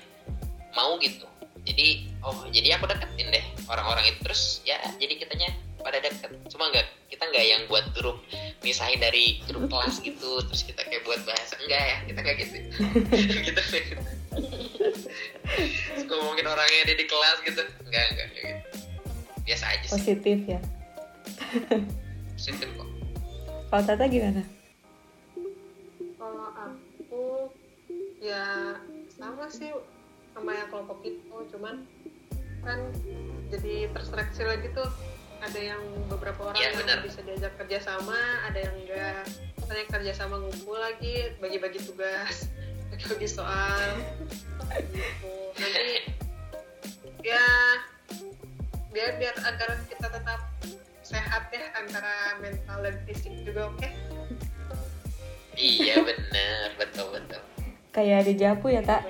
[0.78, 1.26] Mau gitu.
[1.66, 4.22] Jadi oh jadi aku deketin deh orang-orang itu.
[4.22, 6.34] Terus ya jadi kitanya pada deket.
[6.50, 8.18] Cuma nggak kita nggak yang buat grup
[8.66, 12.56] misahin dari grup kelas gitu terus kita kayak buat bahasa enggak ya kita kayak gitu.
[13.46, 13.62] Gitu.
[15.46, 17.62] Terus ngomongin orangnya ada di kelas gitu.
[17.86, 18.78] Enggak enggak kayak gitu.
[19.46, 19.94] Biasa aja sih.
[19.94, 20.60] Positif ya.
[22.34, 22.88] positif kok.
[23.70, 24.42] Kalau Tata gimana?
[26.26, 27.54] kalau aku
[28.18, 28.74] ya
[29.14, 29.70] sama sih
[30.34, 31.86] sama yang kelompok itu cuman
[32.66, 32.80] kan
[33.48, 34.90] jadi terseleksi lagi tuh
[35.40, 36.98] ada yang beberapa orang Iya, yang benar.
[37.04, 39.24] bisa diajak kerja sama ada yang enggak.
[39.58, 42.48] Misalnya kerja sama ngumpul lagi bagi-bagi tugas.
[42.86, 43.98] Bagi-bagi soal.
[44.94, 45.30] Gitu.
[45.58, 45.96] Nanti
[47.34, 47.44] ya
[48.94, 50.40] biar biar agar kita tetap
[51.02, 53.90] sehat ya antara mental dan fisik juga oke?
[55.56, 57.42] Iya bener betul betul.
[57.90, 59.08] Kayak dejapu ya, Tak?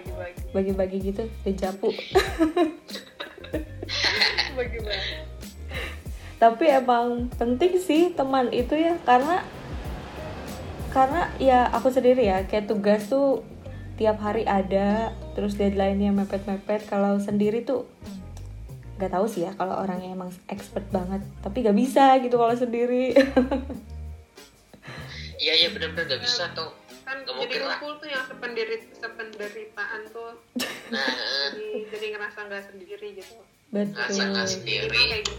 [0.55, 0.99] bagi-bagi.
[1.03, 1.91] Gitu, dejapu.
[4.57, 5.26] bagi-bagi
[6.37, 9.40] Tapi emang penting sih teman itu ya, karena
[10.92, 13.40] karena ya aku sendiri ya, kayak tugas tuh
[13.96, 16.85] tiap hari ada, terus deadline-nya mepet-mepet.
[16.88, 17.88] Kalau sendiri tuh
[18.96, 23.12] nggak tahu sih ya kalau orangnya emang expert banget, tapi nggak bisa gitu kalau sendiri.
[25.37, 26.72] iya iya bener-bener gak bisa tuh
[27.05, 27.68] kan Nggak jadi mungkin lah.
[27.79, 30.33] ngumpul tuh yang sependerit sependeritaan tuh
[30.90, 31.07] nah
[31.53, 33.37] jadi jadi ngerasa nggak sendiri gitu
[33.70, 34.55] Ngerasa nggak Betul.
[34.62, 34.96] sendiri.
[34.96, 35.35] Kayak gitu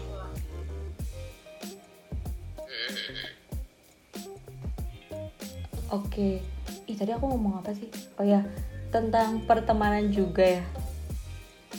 [5.88, 6.44] Oke,
[6.84, 7.88] ih tadi aku ngomong apa sih?
[8.20, 8.44] Oh ya,
[8.92, 10.64] tentang pertemanan juga ya.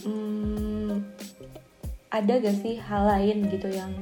[0.01, 1.05] Hmm,
[2.09, 3.93] ada gak sih hal lain gitu yang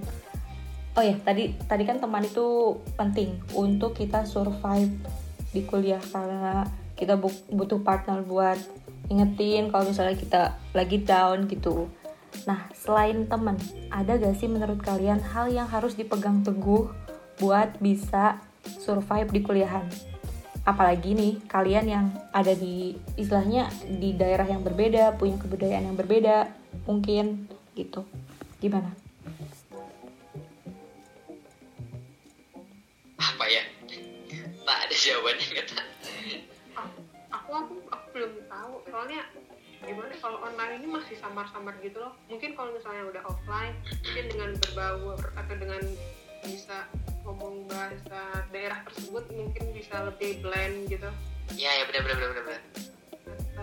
[0.98, 4.90] Oh ya, tadi tadi kan teman itu penting untuk kita survive
[5.54, 6.66] di kuliah karena
[6.98, 8.58] kita bu- butuh partner buat
[9.06, 11.86] ingetin kalau misalnya kita lagi down gitu.
[12.48, 13.60] Nah, selain teman,
[13.92, 16.88] ada gak sih menurut kalian hal yang harus dipegang teguh
[17.40, 18.40] buat bisa
[18.80, 19.88] survive di kuliahan?
[20.68, 26.52] Apalagi nih, kalian yang ada di istilahnya di daerah yang berbeda, punya kebudayaan yang berbeda,
[26.88, 28.04] mungkin gitu.
[28.60, 29.08] Gimana?
[33.38, 33.64] apa ya
[34.66, 35.62] tak ada jawabannya
[36.74, 36.98] aku
[37.30, 39.22] aku aku, aku belum tahu soalnya
[39.88, 42.12] gimana kalau online ini masih samar-samar gitu loh?
[42.28, 45.82] Mungkin kalau misalnya udah offline mungkin dengan berbaur atau dengan
[46.44, 46.78] bisa
[47.24, 48.22] ngomong bahasa
[48.52, 51.10] daerah tersebut mungkin bisa lebih blend gitu.
[51.56, 52.62] Ya ya bener bener bener bener,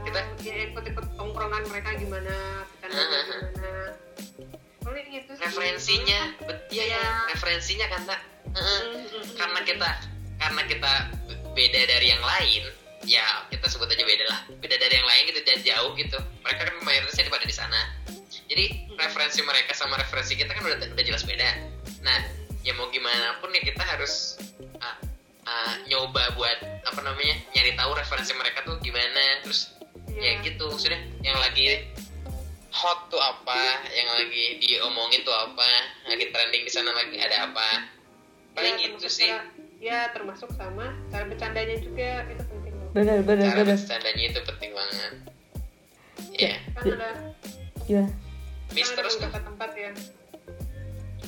[0.05, 2.35] Kita- ya ikut-ikut tongkrongan mereka gimana
[2.81, 3.73] bercandanya gimana.
[4.81, 5.43] Soalnya gitu sih.
[5.45, 7.13] Referensinya bet iya ya Iya.
[7.33, 7.87] referensinya.
[7.89, 8.13] Mm,
[8.53, 9.91] mm, mm, karena kita
[10.37, 10.93] karena kita
[11.55, 12.63] beda dari yang lain
[13.05, 14.41] ya kita sebut aja beda lah.
[14.57, 16.19] Beda dari yang lain gitu dan jauh gitu.
[16.41, 17.81] Mereka kan mayoritasnya pada di sana.
[18.45, 18.65] Jadi
[18.95, 21.49] referensi mereka sama referensi kita kan udah udah jelas beda.
[22.01, 22.19] Nah
[22.61, 24.37] ya mau gimana pun ya kita harus
[24.79, 24.97] ah,
[25.45, 29.41] ah, nyoba buat apa namanya nyari tahu referensi mereka tuh gimana.
[29.43, 29.73] Terus
[30.11, 30.47] ya Iya.
[30.47, 31.91] gitu sudah yang lagi
[32.71, 33.59] hot tuh apa
[33.91, 35.67] yang lagi diomongin tuh apa
[36.07, 37.69] lagi trending di sana lagi ada apa.
[38.55, 39.27] Paling Ya, gitu sih.
[39.27, 42.44] cara- ya termasuk sama cara bercandanya juga itu
[42.95, 43.75] Bener, bener, cara bener.
[43.75, 45.13] bercandanya itu penting banget.
[46.35, 47.11] Ya kan ada
[47.91, 48.07] Gimana?
[48.71, 49.97] miss kan ada terus tuh beberapa tempat yang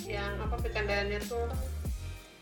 [0.06, 1.46] yang apa bercandaannya tuh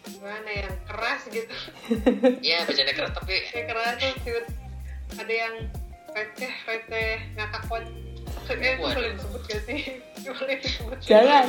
[0.05, 1.57] gimana yang keras gitu.
[2.49, 4.49] Ya bercanda keras tapi kayak keras tuh cute.
[5.15, 5.55] ada yang
[6.13, 7.85] receh receh ngakak kon
[8.53, 9.81] eh boleh disebut gak sih?
[10.21, 11.45] Boleh disebut Jangan.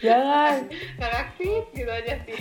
[0.00, 0.56] Jangan.
[0.96, 1.28] ngakak
[1.68, 2.40] gitu aja sih.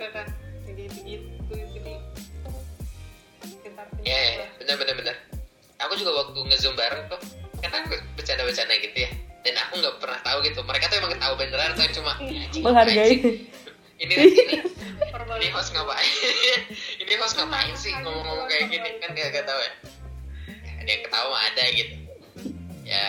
[0.00, 0.26] Ngakak
[0.64, 1.39] jadi begitu
[4.10, 5.16] ya ya, bener bener bener
[5.80, 7.20] aku juga waktu ngezoom bareng tuh
[7.60, 9.10] kan aku bercanda bercanda gitu ya.
[9.40, 10.60] Dan aku nggak pernah tahu gitu.
[10.60, 12.96] Mereka tuh emang tahu beneran atau cuma "Anjing, Menghargai.
[12.96, 13.48] ngapain sih?"
[14.00, 14.14] ini.
[14.16, 14.56] Ini
[15.40, 16.12] ini host ngapain?
[17.04, 18.90] Ini host ngapain sih ngomong-ngomong kayak gini?
[19.00, 19.72] kan gak, gak tahu ya.
[20.48, 21.94] Ya, ada yang ketawa mah ada gitu.
[22.84, 23.06] Ya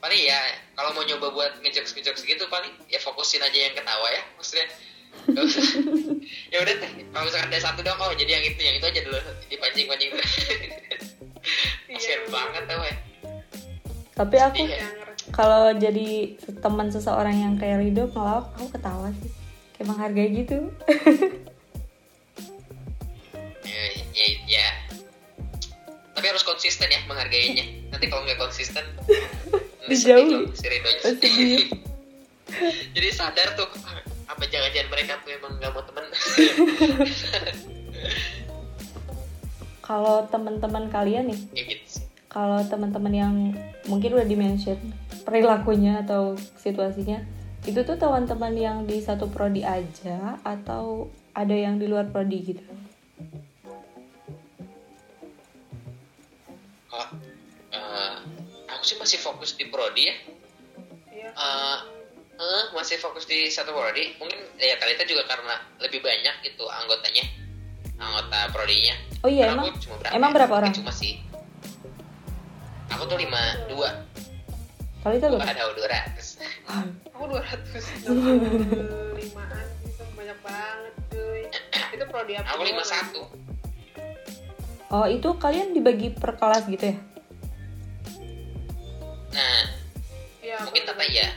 [0.00, 0.40] paling ya
[0.72, 4.68] kalau mau nyoba buat ngejokes ngejokes gitu paling ya fokusin aja yang ketawa ya maksudnya.
[6.48, 9.00] Ya udah deh kalau misalkan ada satu dong oh jadi yang itu yang itu aja
[9.04, 10.32] dulu dipancing pancing terus
[11.86, 12.96] kasian banget tau ya
[14.12, 14.84] tapi aku Iya.
[14.90, 16.08] ngerasa kalau jadi
[16.58, 19.30] teman seseorang yang kayak Rido ngelawak aku ketawa sih
[19.74, 20.58] kayak menghargai gitu
[23.62, 24.68] ya, ya, ya.
[26.12, 28.84] tapi harus konsisten ya menghargainya nanti kalau nggak konsisten
[29.82, 30.46] Dijauhi.
[30.54, 31.00] si Ridonya.
[31.02, 31.60] Sedih.
[32.94, 33.98] jadi sadar tuh "Ah,
[34.30, 36.04] apa jangan-jangan mereka tuh emang nggak mau temen?
[39.90, 42.06] Kalau teman-teman kalian nih ya gitu sih.
[42.30, 43.34] kalau teman-teman yang
[43.90, 44.78] mungkin udah dimention
[45.26, 47.18] perilakunya atau situasinya
[47.66, 52.62] itu tuh teman-teman yang di satu prodi aja atau ada yang di luar prodi gitu?
[57.74, 58.14] Eh,
[58.70, 60.16] aku sih masih fokus di prodi ya.
[61.10, 61.30] Iya.
[61.34, 61.78] Eh,
[62.40, 64.16] eh, masih fokus di satu prodi.
[64.16, 67.24] Mungkin ya Talita juga karena lebih banyak itu anggotanya
[68.00, 68.96] anggota prodinya.
[69.20, 69.76] Oh iya Karena emang?
[69.76, 70.36] cuma berapa emang ya?
[70.40, 70.72] berapa orang?
[70.72, 71.20] Cuma sih.
[72.90, 73.92] Aku tuh lima dua.
[75.00, 75.52] Kalau itu bukan berapa?
[75.52, 76.26] ada dua ratus.
[77.14, 78.08] Aku 265
[79.36, 81.42] an itu banyak banget cuy.
[81.92, 82.56] Itu prodi apa?
[82.56, 83.22] Aku lima satu.
[84.90, 86.96] Oh itu kalian dibagi per kelas gitu ya?
[89.30, 89.60] Nah
[90.40, 91.28] Iya, mungkin aku tata ya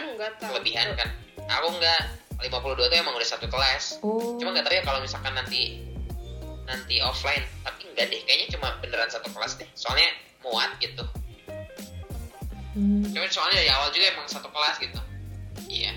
[0.00, 0.48] karena Aku nggak tahu.
[0.56, 1.08] kelebihan kan?
[1.60, 2.00] Aku enggak
[2.40, 3.84] 52 tuh emang udah satu kelas.
[4.00, 4.40] Oh.
[4.40, 5.84] Cuma nggak tahu ya kalau misalkan nanti
[6.64, 7.44] nanti offline.
[7.66, 9.68] Tapi enggak deh kayaknya cuma beneran satu kelas deh.
[9.76, 10.08] Soalnya
[10.40, 11.04] muat gitu.
[12.70, 15.00] Hmm, cuma soalnya dari awal juga emang satu kelas gitu.
[15.68, 15.92] Iya.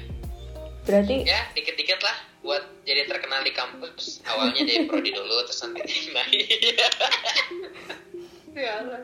[0.84, 4.20] Berarti ya dikit-dikit lah buat jadi terkenal di kampus.
[4.28, 6.76] Awalnya dari prodi dulu terus nanti naik
[8.54, 9.02] ya lah.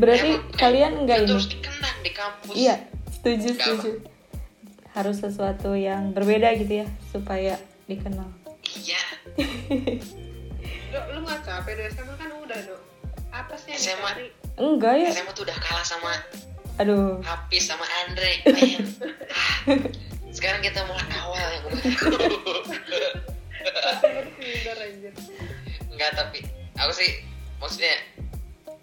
[0.00, 1.34] berarti eh, kalian enggak itu ini?
[1.36, 2.54] harus dikenang di kampus.
[2.56, 2.76] Iya
[3.22, 3.90] setuju setuju.
[4.92, 7.54] Harus sesuatu yang berbeda gitu ya supaya
[7.86, 8.28] dikenal.
[8.66, 9.02] Iya.
[10.92, 12.82] Lu lu nggak capek dari SMA kan udah dong
[13.32, 13.96] apa sih yang SMA?
[13.96, 14.26] dicari?
[14.60, 15.08] Enggak ya.
[15.16, 16.12] SMA tuh udah kalah sama
[16.76, 17.18] aduh.
[17.24, 18.32] Hafiz sama Andre.
[19.32, 19.78] Ah,
[20.28, 21.64] sekarang kita mulai awal yang
[25.92, 26.44] enggak tapi
[26.76, 27.24] aku sih
[27.62, 27.94] maksudnya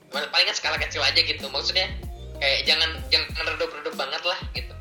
[0.10, 1.46] palingan skala kecil aja gitu.
[1.52, 1.86] Maksudnya
[2.40, 4.74] kayak jangan jangan redup-redup banget lah gitu.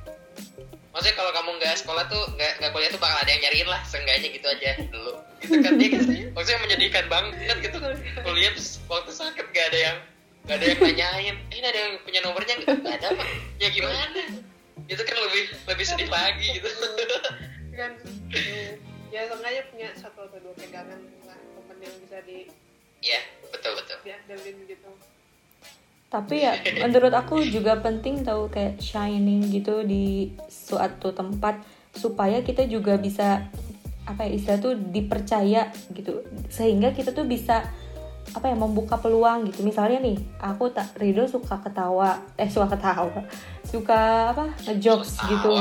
[0.88, 3.80] Maksudnya kalau kamu nggak sekolah tuh nggak nggak kuliah tuh bakal ada yang nyariin lah
[3.86, 5.12] seenggaknya gitu aja dulu.
[5.38, 6.02] Gitu kan ya kan
[6.34, 7.78] maksudnya menyedihkan banget gitu.
[8.24, 9.96] Kuliah terus waktu sakit gak ada yang
[10.48, 12.76] gak ada yang nanyain "Eh, ini ada yang punya nomornya nggak?
[12.82, 13.28] Nggak ada pak.
[13.60, 14.22] Ya gimana?
[14.88, 16.70] Itu kan lebih lebih sedih lagi gitu.
[17.76, 17.94] Kan
[19.08, 22.48] ya seenggaknya punya satu atau dua pegangan lah temen yang bisa di
[23.00, 23.20] ya
[23.54, 23.96] betul betul.
[24.04, 24.90] diandelin gitu
[26.08, 31.60] tapi ya menurut aku juga penting tahu kayak shining gitu di suatu tempat
[31.92, 33.44] supaya kita juga bisa
[34.08, 36.24] apa ya istilah tuh dipercaya gitu.
[36.48, 37.60] Sehingga kita tuh bisa
[38.32, 39.60] apa ya membuka peluang gitu.
[39.60, 43.12] Misalnya nih aku tak Rido suka ketawa eh suka ketawa
[43.68, 45.28] suka apa ngejokes Tawa.
[45.28, 45.52] gitu.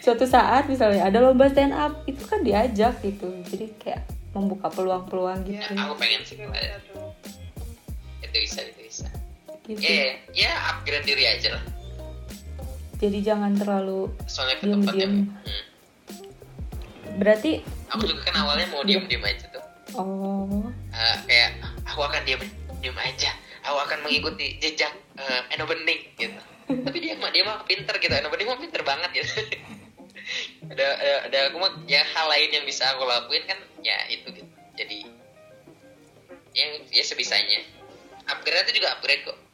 [0.00, 3.26] suatu saat misalnya ada lomba stand up itu kan diajak gitu.
[3.50, 4.06] Jadi kayak
[4.38, 5.74] membuka peluang-peluang gitu.
[5.74, 6.78] Ya aku pengen sih itu bisa
[8.22, 8.79] itu bisa
[9.70, 9.86] gitu.
[9.86, 11.64] Ya ya upgrade diri aja lah.
[13.00, 15.12] Jadi jangan terlalu soalnya ke Diem, diem.
[15.24, 15.28] hmm.
[17.16, 19.64] berarti aku juga kan awalnya mau diem diem aja tuh.
[19.96, 20.68] Oh.
[20.92, 21.50] Eh, kayak
[21.88, 22.42] aku akan diem
[22.84, 23.32] diem aja.
[23.64, 26.40] Aku akan mengikuti jejak eh, Eno Bening gitu.
[26.86, 28.12] Tapi dia mah dia mah pinter gitu.
[28.12, 29.32] Eno Bening mah pinter banget gitu.
[30.70, 34.30] Ada, ada ada aku mah ya hal lain yang bisa aku lakuin kan ya itu
[34.30, 34.46] gitu.
[34.78, 35.02] Jadi
[36.54, 37.66] yang ya sebisanya.
[38.30, 39.49] Upgrade itu juga upgrade kok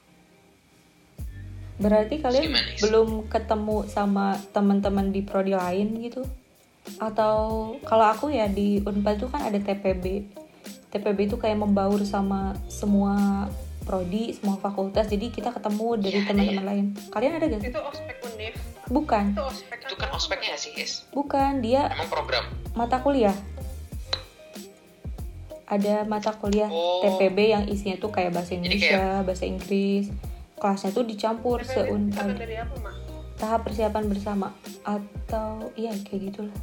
[1.77, 6.25] berarti kalian Gimana, belum ketemu sama teman-teman di prodi lain gitu?
[6.97, 10.25] Atau kalau aku ya di Unpad itu kan ada TPB
[10.87, 13.47] TPB itu kayak membaur sama semua
[13.85, 15.07] prodi semua fakultas.
[15.07, 16.87] Jadi kita ketemu dari Iya, teman-teman lain.
[17.13, 17.71] Kalian ada gak sih?
[17.71, 18.55] Itu ospek unif
[18.89, 19.25] bukan.
[19.35, 22.45] Itu ospek itu kan ospeknya sih guys bukan dia emang program?
[22.73, 23.35] mata kuliah.
[25.67, 27.03] Ada mata kuliah Oh.
[27.03, 30.07] TPB yang isinya tuh kayak bahasa Indonesia bahasa Inggris
[30.57, 32.97] kelasnya tuh dicampur mak
[33.37, 34.49] tahap persiapan bersama
[34.83, 36.57] atau iya kayak gitulah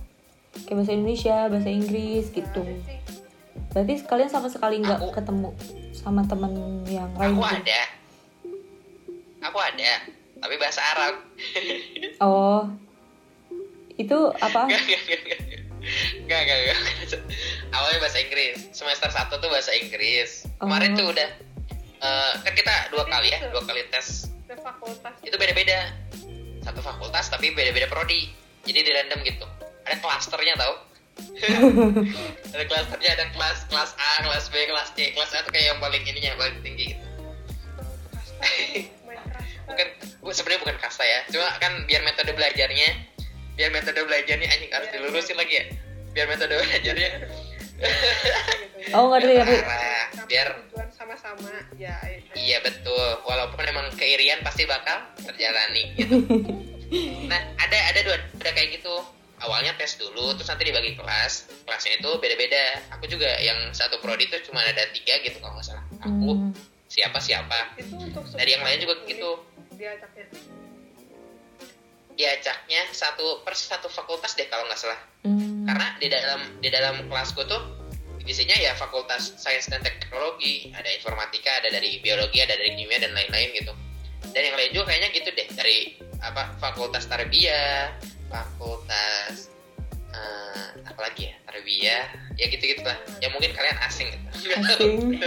[0.64, 3.00] kayak bahasa Indonesia bahasa Inggris gitu Ada sih.
[3.70, 5.54] berarti kalian sama sekali nggak ketemu
[5.92, 6.52] sama temen
[6.86, 7.58] yang lain aku gitu?
[7.60, 7.82] ada
[9.44, 9.92] aku ada
[10.36, 11.14] tapi bahasa Arab
[12.26, 12.66] oh
[13.94, 15.40] itu apa Enggak, enggak, enggak, enggak.
[16.16, 16.80] Enggak, enggak, enggak.
[17.70, 18.56] Awalnya bahasa Inggris.
[18.72, 20.48] Semester 1 tuh bahasa Inggris.
[20.56, 20.98] Kemarin Oh.
[20.98, 21.30] tuh udah
[22.04, 24.28] eh, kan kita dua kali ya, dua kali tes.
[24.54, 25.90] Fakultas Itu beda-beda.
[26.62, 28.30] Satu fakultas tapi beda-beda prodi.
[28.64, 29.48] Jadi di random gitu.
[29.84, 30.74] Ada klasternya tau?
[32.54, 35.12] ada klasternya, ada kelas kelas A, kelas B, kelas C.
[35.12, 37.06] Kelas A tuh kayak yang paling ininya, paling tinggi gitu.
[39.64, 39.88] bukan
[40.20, 42.90] bu- sebenarnya bukan kasta ya cuma kan biar metode belajarnya
[43.56, 45.66] biar metode belajarnya anjing harus Iya, dilurusin lagi ya
[46.12, 47.10] biar metode belajarnya
[47.76, 48.94] gitu ya.
[48.94, 49.56] Oh ngerti ngerti.
[49.60, 52.32] parah Sama biar tujuan sama-sama ya itu.
[52.36, 52.94] iya betul
[53.24, 56.22] walaupun emang keirian pasti bakal terjalani gitu
[57.32, 58.94] nah ada ada dua ada kayak gitu
[59.40, 64.24] awalnya tes dulu terus nanti dibagi kelas kelasnya itu beda-beda aku juga yang satu prodi
[64.24, 66.54] itu cuma ada tiga gitu kalau nggak salah aku Hmm.
[66.88, 69.32] siapa siapa Itu untuk dari yang lain juga gitu
[69.74, 70.30] Diajaknya.
[72.14, 75.64] Diajaknya satu per satu fakultas deh kalau nggak salah Hmm.
[75.64, 77.80] karena di dalam di dalam kelasku tuh
[78.28, 83.16] isinya ya fakultas sains dan teknologi ada informatika ada dari biologi ada dari kimia dan
[83.16, 83.72] lain-lain gitu
[84.36, 87.96] dan yang lain juga kayaknya gitu deh dari apa fakultas tarbiyah
[88.28, 89.48] fakultas
[90.12, 92.06] eh, apa lagi ya tarbiyah
[92.36, 94.96] ya gitu gitulah ya mungkin kalian asing gitu Asing.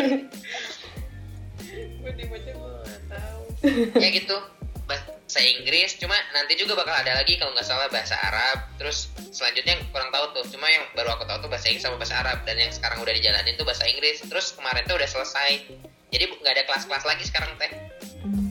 [2.05, 2.41] Gue gue
[3.09, 3.41] tahu.
[3.97, 4.37] ya gitu
[4.87, 9.83] bahasa Inggris cuma nanti juga bakal ada lagi kalau nggak salah bahasa Arab terus selanjutnya
[9.91, 12.57] kurang tahu tuh cuma yang baru aku tahu tuh bahasa Inggris sama bahasa Arab dan
[12.57, 15.51] yang sekarang udah dijalanin tuh bahasa Inggris terus kemarin tuh udah selesai
[16.15, 17.73] jadi nggak ada kelas-kelas lagi sekarang teh
[18.27, 18.51] Hmm.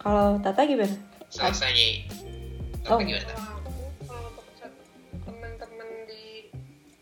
[0.00, 0.96] Kalau Tata gimana?
[1.28, 2.08] selesai
[2.88, 2.96] Oh.
[2.96, 3.00] oh.
[3.02, 3.34] gimana
[5.26, 6.48] teman-teman di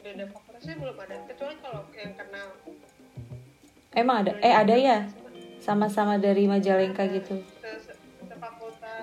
[0.03, 2.49] beda fakultasnya belum ada kecuali kalau yang kenal
[3.95, 4.35] Emang ada?
[4.43, 5.07] Eh ada ya?
[5.63, 7.39] Sama-sama dari Majalengka gitu.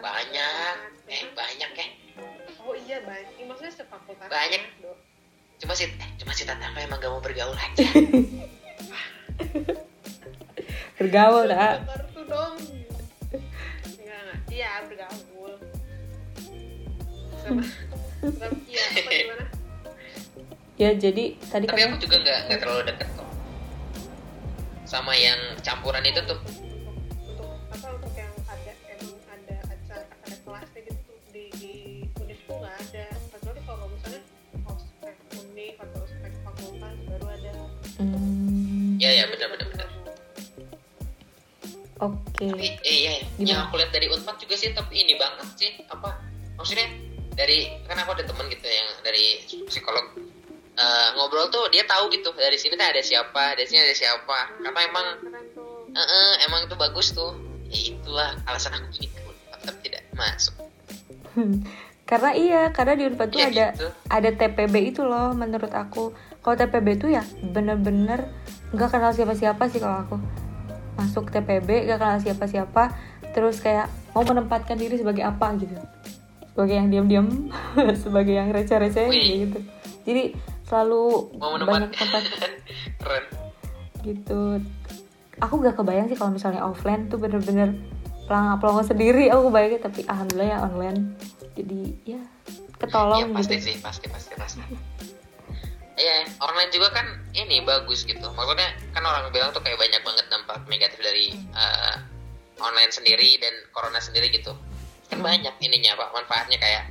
[0.02, 0.76] Banyak.
[1.08, 1.88] Eh banyak ya.
[2.66, 3.45] Oh iya banyak.
[3.45, 4.62] Maksudnya sefakultas Banyak.
[5.62, 7.86] Cuma si eh, cuma si apa emang gak mau bergaul aja.
[11.02, 11.82] Bergaul tak?
[11.86, 12.54] kartu dong.
[13.97, 14.38] Enggak enggak.
[14.54, 15.54] Iya bergaul.
[17.41, 17.62] Sama
[18.22, 19.45] sama iya gimana?
[20.78, 23.30] Ya jadi tadi tapi aku kan juga nggak nggak terlalu deket kok.
[24.86, 26.38] Sama yang campuran itu tuh
[42.42, 42.50] Oke.
[42.50, 43.70] tapi eh, iya yang Gimana?
[43.70, 46.10] aku lihat dari unpad juga sih tapi ini banget sih apa
[46.58, 46.89] maksudnya
[47.38, 50.10] dari kan aku ada teman gitu yang dari psikolog
[50.72, 54.50] Eh, ngobrol tuh dia tahu gitu dari sini tuh ada siapa dari sini ada siapa
[54.64, 55.06] karena emang
[55.52, 57.36] tuh eh, eh, emang itu bagus tuh
[57.68, 60.56] ya itulah alasan aku ingin ke unpad tapi tidak masuk
[62.12, 63.88] Karena iya, karena di Unpad tuh Ya ada gitu.
[64.12, 66.12] ada TPB itu loh menurut aku.
[66.44, 68.28] Kalau TPB itu ya bener-bener
[68.76, 70.16] nggak kenal siapa-siapa sih kalau aku.
[71.02, 72.84] Masuk TPB gak kenal siapa-siapa,
[73.34, 75.74] terus kayak mau menempatkan diri sebagai apa gitu.
[76.54, 77.28] Sebagai yang diam-diam,
[78.04, 79.60] sebagai yang receh-receh gitu.
[80.06, 80.24] Jadi
[80.70, 82.22] selalu mau banyak tempat
[83.02, 83.26] keren.
[84.02, 84.62] gitu.
[85.41, 87.74] Aku gak kebayang sih kalau misalnya offline tuh bener-bener
[88.30, 90.99] pelangga pelongo sendiri aku kebayangnya tapi alhamdulillah ya online.
[91.58, 92.22] Jadi ya
[92.80, 93.66] ketolong ya pasti gitu.
[93.70, 94.62] sih pasti pasti pasti
[96.02, 97.06] Iya, online juga kan
[97.38, 98.26] ini bagus gitu.
[98.34, 101.95] Maksudnya kan orang bilang tuh kayak banyak banget dampak negatif dari eh,
[102.58, 104.58] online sendiri dan corona sendiri gitu.
[105.14, 106.84] Kan banyak ininya pak manfaatnya kayak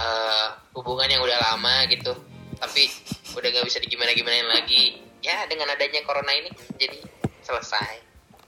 [0.00, 2.16] eh, hubungan yang udah lama gitu,
[2.56, 2.88] tapi
[3.36, 5.04] udah nggak bisa digimana gimanain lagi.
[5.20, 6.48] Ya dengan adanya corona ini
[6.80, 7.00] jadi
[7.44, 8.00] selesai.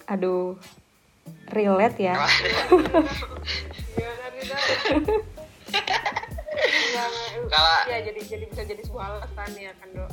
[0.07, 0.55] aduh
[1.51, 2.15] relate ya
[3.99, 4.57] gimana
[6.99, 7.51] Enggak.
[7.51, 10.11] kalau ya jadi jadi bisa jadi sebuah alasan ya kan dok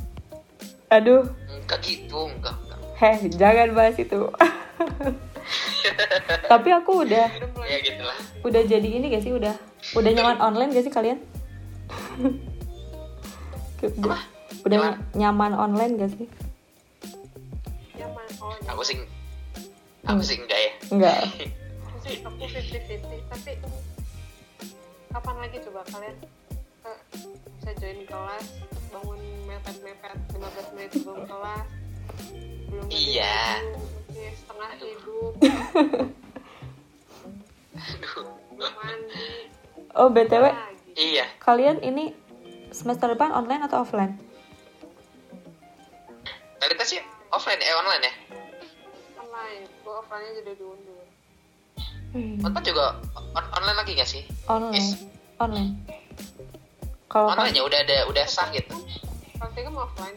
[0.86, 2.78] aduh enggak gitu, enggak enggak.
[2.94, 4.20] heh jangan bahas itu
[6.46, 7.26] tapi aku udah
[7.64, 8.16] Ya gitulah.
[8.42, 9.52] udah jadi ini gak sih udah
[9.94, 11.18] udah nyaman online gak sih kalian
[13.82, 14.20] udah,
[14.62, 14.94] udah Nyaman?
[15.14, 16.26] nyaman online gak sih
[17.94, 18.84] nyaman oh Aku nyaman.
[18.84, 18.96] sih,
[20.04, 20.72] aku sih enggak ya.
[20.90, 21.18] enggak
[21.82, 23.52] Aku sih aku fifty fifty tapi
[25.10, 26.16] kapan lagi coba kalian
[26.84, 28.46] bisa join kelas
[28.90, 31.66] bangun mepet mepet 15 menit sebelum kelas
[32.68, 33.36] belum Iya.
[34.12, 34.86] setengah Aduh.
[34.86, 35.32] hidup
[38.52, 39.28] belum mandi
[39.94, 41.26] oh btw lagi Iya.
[41.38, 42.14] kalian ini
[42.70, 44.14] semester depan online atau offline
[46.56, 48.12] Tadi tes sih offline eh online ya.
[49.18, 51.04] online gua offline nya jadi diundur
[52.14, 52.94] Hmm, Unpad juga
[53.34, 54.22] on- online lagi gak sih?
[54.46, 55.02] online Yes.
[55.36, 55.74] online
[57.06, 58.74] kalau pas- Online ya udah ada udah sah gitu.
[59.34, 60.16] praktikum offline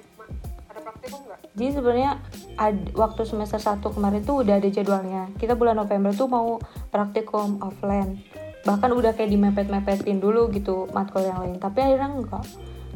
[0.67, 2.11] ada praktikum nggak Jadi sebenarnya
[2.55, 5.27] ad- waktu semester 1 kemarin tuh udah ada jadwalnya.
[5.35, 8.21] Kita bulan November tuh mau praktikum offline.
[8.61, 11.57] Bahkan udah kayak dimepet-mepetin dulu gitu matkul yang lain.
[11.57, 12.45] Tapi akhirnya enggak.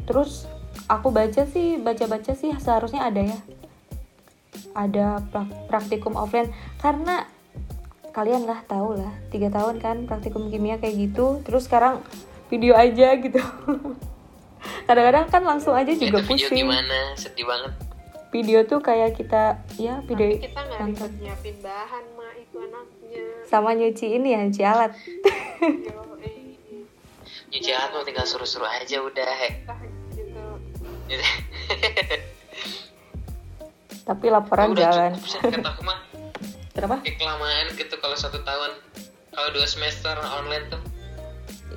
[0.04, 0.46] Terus
[0.86, 3.38] aku baca sih, baca-baca sih seharusnya ada ya.
[4.72, 7.26] Ada prak- praktikum offline karena
[8.10, 12.04] kalian lah tahu lah tiga tahun kan praktikum kimia kayak gitu terus sekarang
[12.52, 13.40] video aja gitu.
[14.88, 16.68] Kadang-kadang kan langsung aja juga itu video pusing.
[16.68, 17.16] gimana?
[17.16, 17.72] Sedih banget.
[18.28, 23.24] Video tuh kayak kita ya video Tapi kita nggak ribet nyiapin bahan mah itu anaknya.
[23.48, 24.92] Sama nyuci ini ya nyuci alat.
[25.64, 26.56] Yo, eh,
[27.52, 29.32] nyuci alat mau tinggal suruh-suruh aja udah.
[29.32, 29.80] Hek entah
[30.12, 30.40] gitu.
[34.08, 35.12] Tapi laporan udah jalan.
[36.72, 36.96] kenapa?
[37.04, 38.76] Kayak kelamaan gitu kalau satu tahun.
[39.32, 40.91] Kalau dua semester online tuh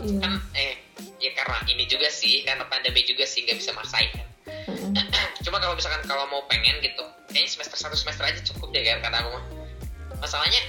[0.01, 0.19] iya.
[0.23, 0.73] Kan eh
[1.19, 4.11] ya karena ini juga sih karena pandemi juga sih nggak bisa maksain.
[4.13, 4.27] Kan
[4.69, 4.93] Mm-mm.
[5.45, 8.99] cuma kalau misalkan kalau mau pengen gitu kayaknya semester satu semester aja cukup deh kan
[9.03, 9.45] kata aku mah.
[10.19, 10.61] Masalahnya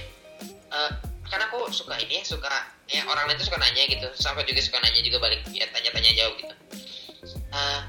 [0.67, 0.91] eh
[1.27, 2.51] kan aku suka ini ya suka
[2.87, 6.11] ya orang lain tuh suka nanya gitu sampai juga suka nanya juga balik ya tanya-tanya
[6.15, 6.55] jauh gitu.
[7.51, 7.81] Eh,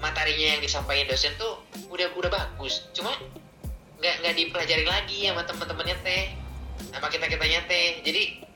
[0.00, 3.14] materinya yang disampaikan dosen tuh udah udah bagus cuma
[4.00, 6.24] nggak nggak dipelajari lagi sama teman-temannya teh
[6.90, 8.00] sama kita kitanya teh.
[8.02, 8.49] Jadi ya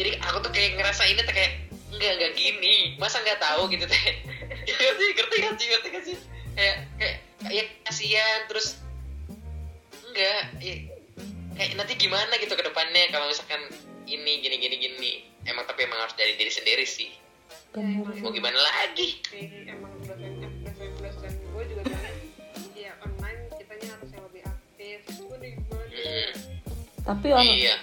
[0.00, 1.52] jadi aku tuh kayak ngerasa ini tuh kayak
[1.92, 2.96] enggak enggak gini.
[2.96, 3.68] Masa nggak tahu?
[3.68, 4.00] Gitu teh.
[4.70, 6.18] Ngerti ngerti ngerti ngerti ngerti sih
[6.50, 7.16] kayak kayak
[7.48, 8.80] ya kasihan terus
[10.02, 10.74] enggak ya,
[11.54, 13.60] kayak nanti gimana gitu ke depannya kalau misalkan
[14.06, 15.12] ini gini gini gini.
[15.44, 17.12] Emang tapi emang harus dari diri sendiri sih.
[17.70, 18.02] Bener.
[18.20, 19.20] Mau gimana lagi?
[19.22, 20.32] Si emang dosen
[20.64, 22.16] dosen dosen gue juga bilang
[22.74, 24.98] ya online kitanya harus yang lebih aktif.
[25.12, 26.30] Gue gimana Hmm,
[27.02, 27.76] tapi on- iya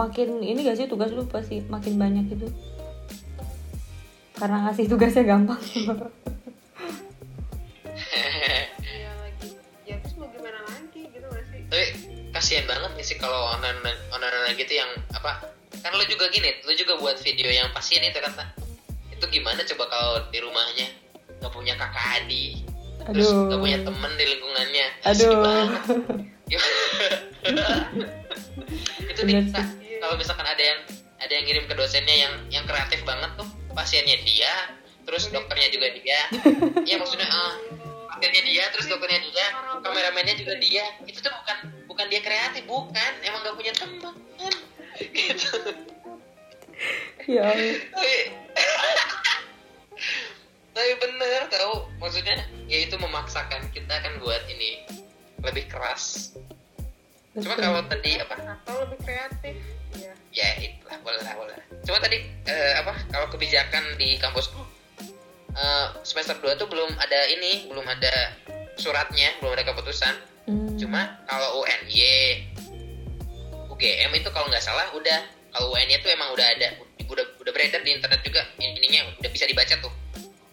[0.00, 2.48] makin ini gak sih tugas lu pasti makin banyak gitu
[4.40, 5.60] karena ngasih tugasnya gampang.
[8.80, 9.48] Ya lagi.
[9.84, 11.04] Ya terus mau gimana lagi?
[11.12, 11.60] Gitu gak sih?
[11.68, 11.86] Tapi
[12.32, 15.44] kasihan banget nih sih kalau online online online gitu yang apa
[15.84, 18.48] kan lu juga gini lu juga buat video yang pasien itu kata
[19.12, 20.88] itu gimana coba kalau di rumahnya
[21.40, 22.64] nggak punya kakak adik
[23.04, 24.86] terus nggak punya temen di lingkungannya?
[25.04, 25.68] Aduh.
[26.48, 26.80] Gimana?
[29.10, 29.79] itu nih Bener.
[30.10, 30.80] Kalau misalkan ada yang
[31.22, 34.74] ada yang ngirim ke dosennya yang yang kreatif banget tuh pasiennya dia
[35.06, 36.20] terus dokternya juga dia.
[36.90, 37.54] Iya maksudnya ah
[38.10, 39.46] pasiennya dia terus dokternya dia
[39.78, 40.82] kameramennya juga dia.
[41.06, 43.12] Itu tuh bukan bukan dia kreatif bukan.
[43.22, 44.14] Emang gak punya teman.
[44.98, 45.46] Gitu.
[47.30, 47.46] Ya
[47.94, 48.14] tapi
[50.74, 51.86] tapi bener tau.
[52.02, 54.90] Maksudnya ya itu memaksakan kita kan buat ini
[55.46, 56.34] lebih keras
[57.38, 57.62] cuma Betul.
[57.62, 58.34] kalau tadi apa?
[58.34, 59.56] Atau lebih kreatif.
[59.94, 64.62] Ya ya itulah boleh lah boleh cuma tadi eh, apa kalau kebijakan di kampusku
[65.58, 68.34] eh, semester 2 tuh belum ada ini belum ada
[68.78, 70.14] suratnya belum ada keputusan.
[70.48, 70.72] Hmm.
[70.80, 72.48] cuma kalau UNY
[73.68, 75.20] UGM itu kalau nggak salah udah
[75.52, 76.78] kalau UNY itu emang udah ada
[77.10, 79.92] udah udah beredar di internet juga ininya udah bisa dibaca tuh.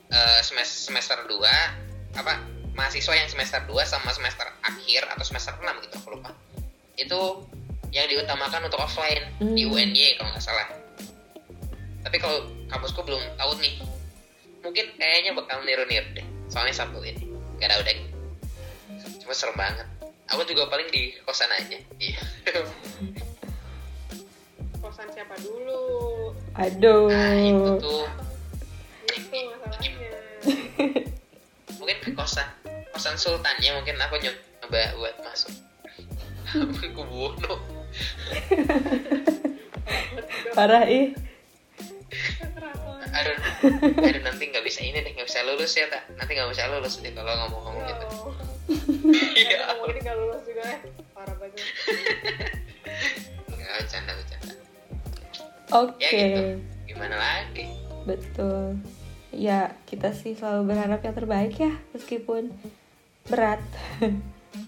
[0.08, 2.34] Eh, semester semester 2 apa
[2.74, 6.32] mahasiswa yang semester 2 sama semester akhir atau semester 6 gitu aku lupa
[6.98, 7.22] itu
[7.94, 9.74] yang diutamakan untuk offline di Hmm.
[9.74, 10.68] UNY kalau nggak salah.
[12.04, 13.76] Tapi kalau kampusku belum tahu nih
[14.66, 16.28] mungkin kayaknya bakal niru-niru deh.
[16.52, 17.96] Soalnya satu ini nggak ada udah.
[19.24, 19.88] Cuma serem banget.
[20.28, 21.80] Aku juga paling di kosan aja.
[22.02, 22.20] Iya.
[24.78, 26.32] Kosan siapa dulu?
[26.56, 27.08] Aduh.
[27.12, 28.06] Nah itu tuh.
[29.10, 30.12] Itu masalahnya.
[31.80, 32.48] Mungkin ke kosan.
[32.96, 35.67] Kosan sultannya mungkin aku nyoba buat masuk
[36.56, 37.58] aku bunuh
[40.58, 41.14] parah ih.
[43.14, 43.36] Aduh
[44.02, 46.98] aduh nanti nggak bisa ini deh nggak bisa lulus ya tak nanti nggak bisa lulus
[47.02, 48.06] deh kalau ngomong-ngomong gitu.
[49.38, 49.80] Iya iya.
[49.80, 50.78] Mau ini nggak lulus juga ya
[51.16, 51.66] parah banget.
[53.48, 54.54] Nggak bercanda bercanda.
[55.72, 56.04] Oke.
[56.04, 56.44] ya gitu.
[56.90, 57.66] Gimana lagi?
[58.04, 58.82] Betul.
[59.32, 62.52] Ya kita sih selalu berharap yang terbaik ya meskipun
[63.30, 63.62] berat.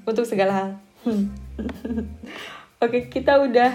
[0.06, 0.70] Untuk segala hal
[2.84, 3.72] oke kita udah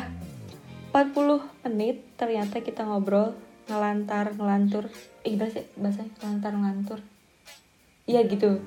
[0.95, 3.35] 40 menit ternyata kita ngobrol
[3.67, 4.93] ngelantar ngelantur.
[5.27, 7.01] Eh gimana sih bahasanya ngelantar ngelantur.
[8.05, 8.61] Iya gitu.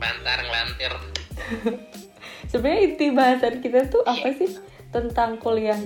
[0.00, 0.92] Lantar ngelantir
[2.50, 4.50] sebenarnya inti bahasan kita tuh apa sih?
[4.92, 5.80] Tentang kuliah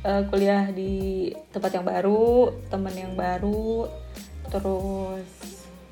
[0.00, 3.84] Eh, kuliah di tempat yang baru teman yang baru
[4.48, 5.28] terus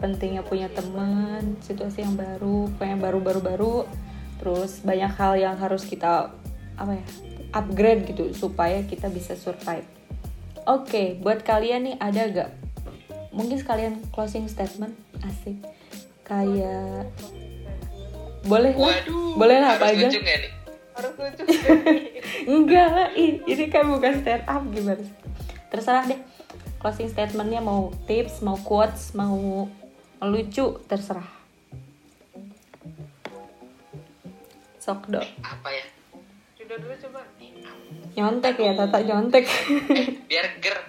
[0.01, 3.75] pentingnya punya teman situasi yang baru pengen baru baru baru
[4.39, 6.33] terus banyak hal yang harus kita
[6.79, 7.05] apa ya
[7.53, 9.87] upgrade gitu supaya kita bisa survive.
[10.65, 12.51] Oke buat kalian nih ada gak
[13.35, 14.95] mungkin sekalian closing statement?
[15.23, 15.59] Asik.
[16.25, 17.11] Kayak
[18.47, 18.95] boleh lah.
[18.95, 20.53] Waduh boleh lah apa harus aja lucu nggak nih?
[20.95, 21.43] Harus lucu
[22.49, 25.05] Enggak lah, ih, ini kan bukan stand up gimana?
[25.69, 26.21] Terserah deh.
[26.81, 29.69] Closing statementnya mau tips, mau quotes, mau
[30.23, 31.38] lucu, terserah.
[34.89, 35.29] Sok dong.
[35.45, 35.85] apa ya?
[36.57, 37.21] Sudah dulu coba.
[38.17, 39.45] Nyontek ya tata nyontek.
[40.25, 40.81] Biar ger.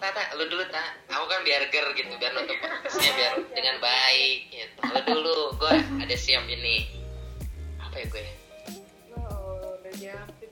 [0.00, 4.38] Tata lu dulu tak aku kan biar ger gitu biar nonton podcastnya biar dengan baik
[4.48, 4.78] gitu.
[4.88, 6.88] Lu dulu gue ada siap ini.
[7.76, 8.24] Apa ya gue
[9.20, 10.50] Oh, udah nyiapin.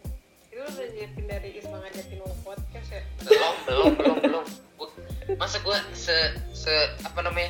[0.53, 3.03] Itu udah nyiapin dari Isma ngajakin mau podcast ya?
[3.24, 4.44] belum belum belum belum.
[5.40, 6.16] Masa gue se
[6.53, 7.48] se apa namanya?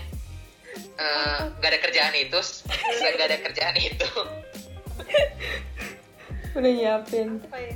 [0.94, 2.62] Eh, nggak ada kerjaan itu se
[3.02, 4.06] nggak ada kerjaan itu
[6.58, 7.74] udah nyiapin Apa ya?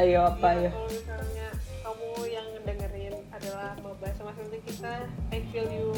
[0.00, 1.48] ayo apa Ya, ya Kalau misalnya
[1.80, 5.90] kamu yang dengerin adalah maba sama seperti kita, I feel you.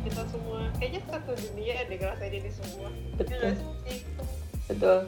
[0.00, 2.88] Kita semua, kayaknya satu dunia deh ngerasain ini semua.
[3.20, 3.36] Betul.
[3.36, 3.52] Ya
[4.70, 4.98] betul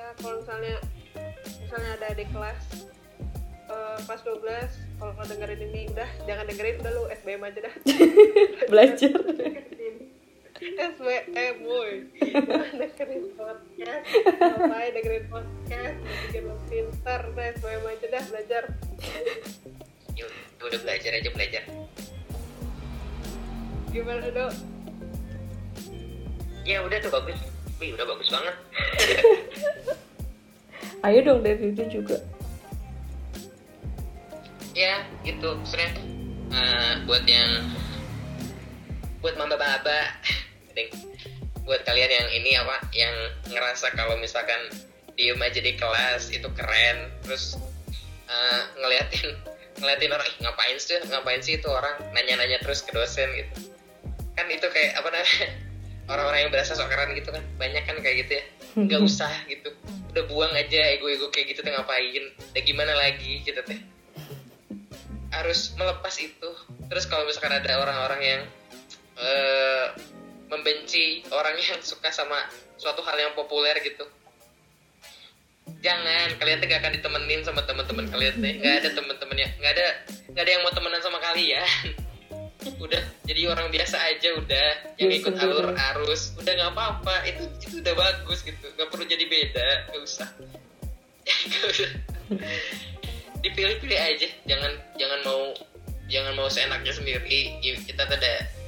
[0.00, 0.76] ya kalau misalnya
[1.60, 2.62] misalnya ada adik kelas
[3.68, 4.40] eh, pas 12
[4.96, 7.74] kalau mau dengerin ini udah jangan dengerin udah lu SBM aja dah
[8.72, 9.12] belajar
[10.60, 12.04] SBM boy.
[12.20, 14.04] Jangan dengerin podcast.
[14.36, 15.96] Ngapain dengerin podcast?
[16.04, 18.64] Bikin lo pintar udah SBM aja dah belajar.
[20.20, 20.28] Yuk,
[20.60, 21.64] udah belajar aja belajar.
[23.88, 24.52] Gimana dok?
[26.68, 27.40] Ya udah tuh bagus.
[27.80, 28.56] Wih, udah bagus banget.
[31.08, 32.20] Ayo dong dari itu juga.
[34.76, 36.04] Ya gitu sebenarnya.
[36.52, 37.64] Eh, buat yang
[39.24, 40.20] buat maba-maba
[40.80, 40.90] Ding.
[41.68, 43.14] buat kalian yang ini apa yang
[43.46, 44.58] ngerasa kalau misalkan
[45.14, 47.12] diem aja di kelas itu keren.
[47.22, 47.60] Terus
[48.26, 49.36] eh, ngeliatin
[49.78, 53.70] ngeliatin orang "Ih, ngapain sih ngapain sih itu orang nanya-nanya terus ke dosen gitu.
[54.34, 55.46] Kan itu kayak apa namanya
[56.12, 57.44] orang-orang yang berasa sok keren gitu kan.
[57.60, 58.44] Banyak kan kayak gitu ya.
[58.74, 59.70] Nggak usah gitu.
[60.10, 62.24] Udah buang aja ego-ego kayak gitu teh ngapain?
[62.50, 63.78] Udah gimana lagi gitu teh.
[65.30, 66.50] Harus melepas itu.
[66.90, 68.42] Terus kalau misalkan ada orang-orang yang
[69.22, 69.86] eh,
[70.50, 74.04] membenci orang yang suka sama suatu hal yang populer gitu.
[75.80, 79.86] Jangan kalian tuh gak akan ditemenin sama teman-teman kalian teh nggak ada teman-temannya nggak ada
[80.34, 81.70] nggak ada yang mau temenan sama kalian.
[82.84, 84.68] Udah jadi orang biasa aja udah
[85.00, 86.36] yang Ya, ikut alur arus.
[86.36, 88.66] Udah nggak apa-apa itu itu udah bagus gitu.
[88.76, 90.28] Nggak perlu jadi beda nggak usah.
[93.40, 95.56] Dipilih-pilih aja jangan jangan mau
[96.12, 97.56] jangan mau seenaknya sendiri.
[97.64, 98.59] Kita tuh ada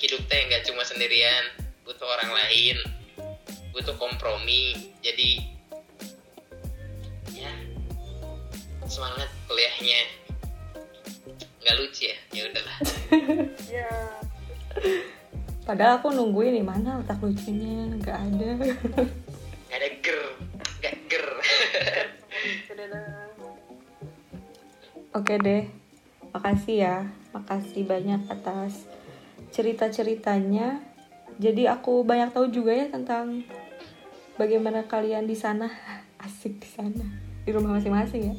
[0.00, 1.44] hidup teh nggak cuma sendirian
[1.86, 2.76] butuh orang lain
[3.76, 4.88] butuh kompromi.
[5.04, 5.44] Jadi
[7.36, 7.52] ya
[8.88, 10.00] semangat kuliahnya.
[11.60, 12.16] Nggak lucu ya?
[12.32, 12.78] Ya udahlah.
[13.66, 13.92] Ya.
[15.66, 18.50] Padahal aku nungguin nih mana otak lucunya nggak ada.
[19.66, 20.20] Nggak ada ger
[20.80, 21.26] nggak ger.
[25.16, 25.64] Oke deh,
[26.36, 26.96] makasih ya,
[27.32, 28.84] makasih banyak atas
[29.56, 30.84] cerita-ceritanya.
[31.40, 33.40] Jadi aku banyak tahu juga ya tentang
[34.36, 35.72] bagaimana kalian di sana,
[36.26, 37.04] asik di sana,
[37.48, 38.36] di rumah masing-masing ya.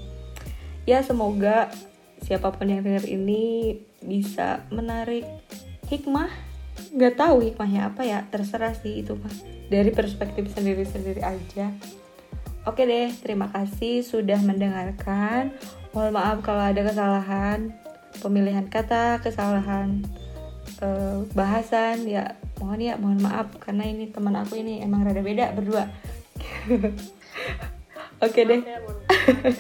[0.86, 1.74] Ya semoga
[2.22, 5.26] siapa pun yang denger ini bisa menarik
[5.90, 6.30] hikmah.
[6.94, 9.34] Gak tahu hikmahnya apa ya, terserah sih itu mah.
[9.68, 11.74] Dari perspektif sendiri-sendiri aja.
[12.64, 15.52] Oke deh, terima kasih sudah mendengarkan.
[15.92, 17.74] Mohon maaf kalau ada kesalahan
[18.20, 20.04] pemilihan kata, kesalahan
[20.82, 22.36] eh, bahasan ya.
[22.58, 25.90] Mohon ya, mohon maaf karena ini teman aku ini emang rada beda berdua.
[28.26, 28.82] Oke deh, ya,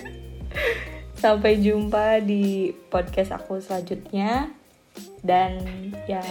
[1.21, 4.49] sampai jumpa di podcast aku selanjutnya.
[5.21, 5.61] Dan
[6.09, 6.25] ya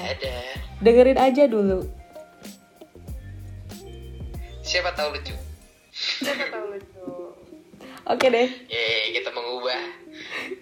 [0.82, 1.86] dengerin aja dulu.
[4.66, 5.30] siapa tahu lucu
[5.94, 7.06] siapa tahu lucu
[8.06, 9.82] Oke deh, Yeay, kita mengubah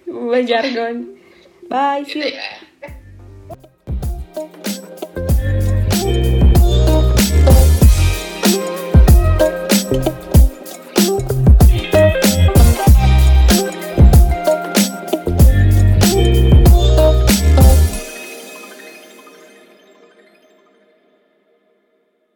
[0.09, 1.13] ubah jargon.
[1.69, 2.37] Bye, see you.
[2.37, 2.74] ya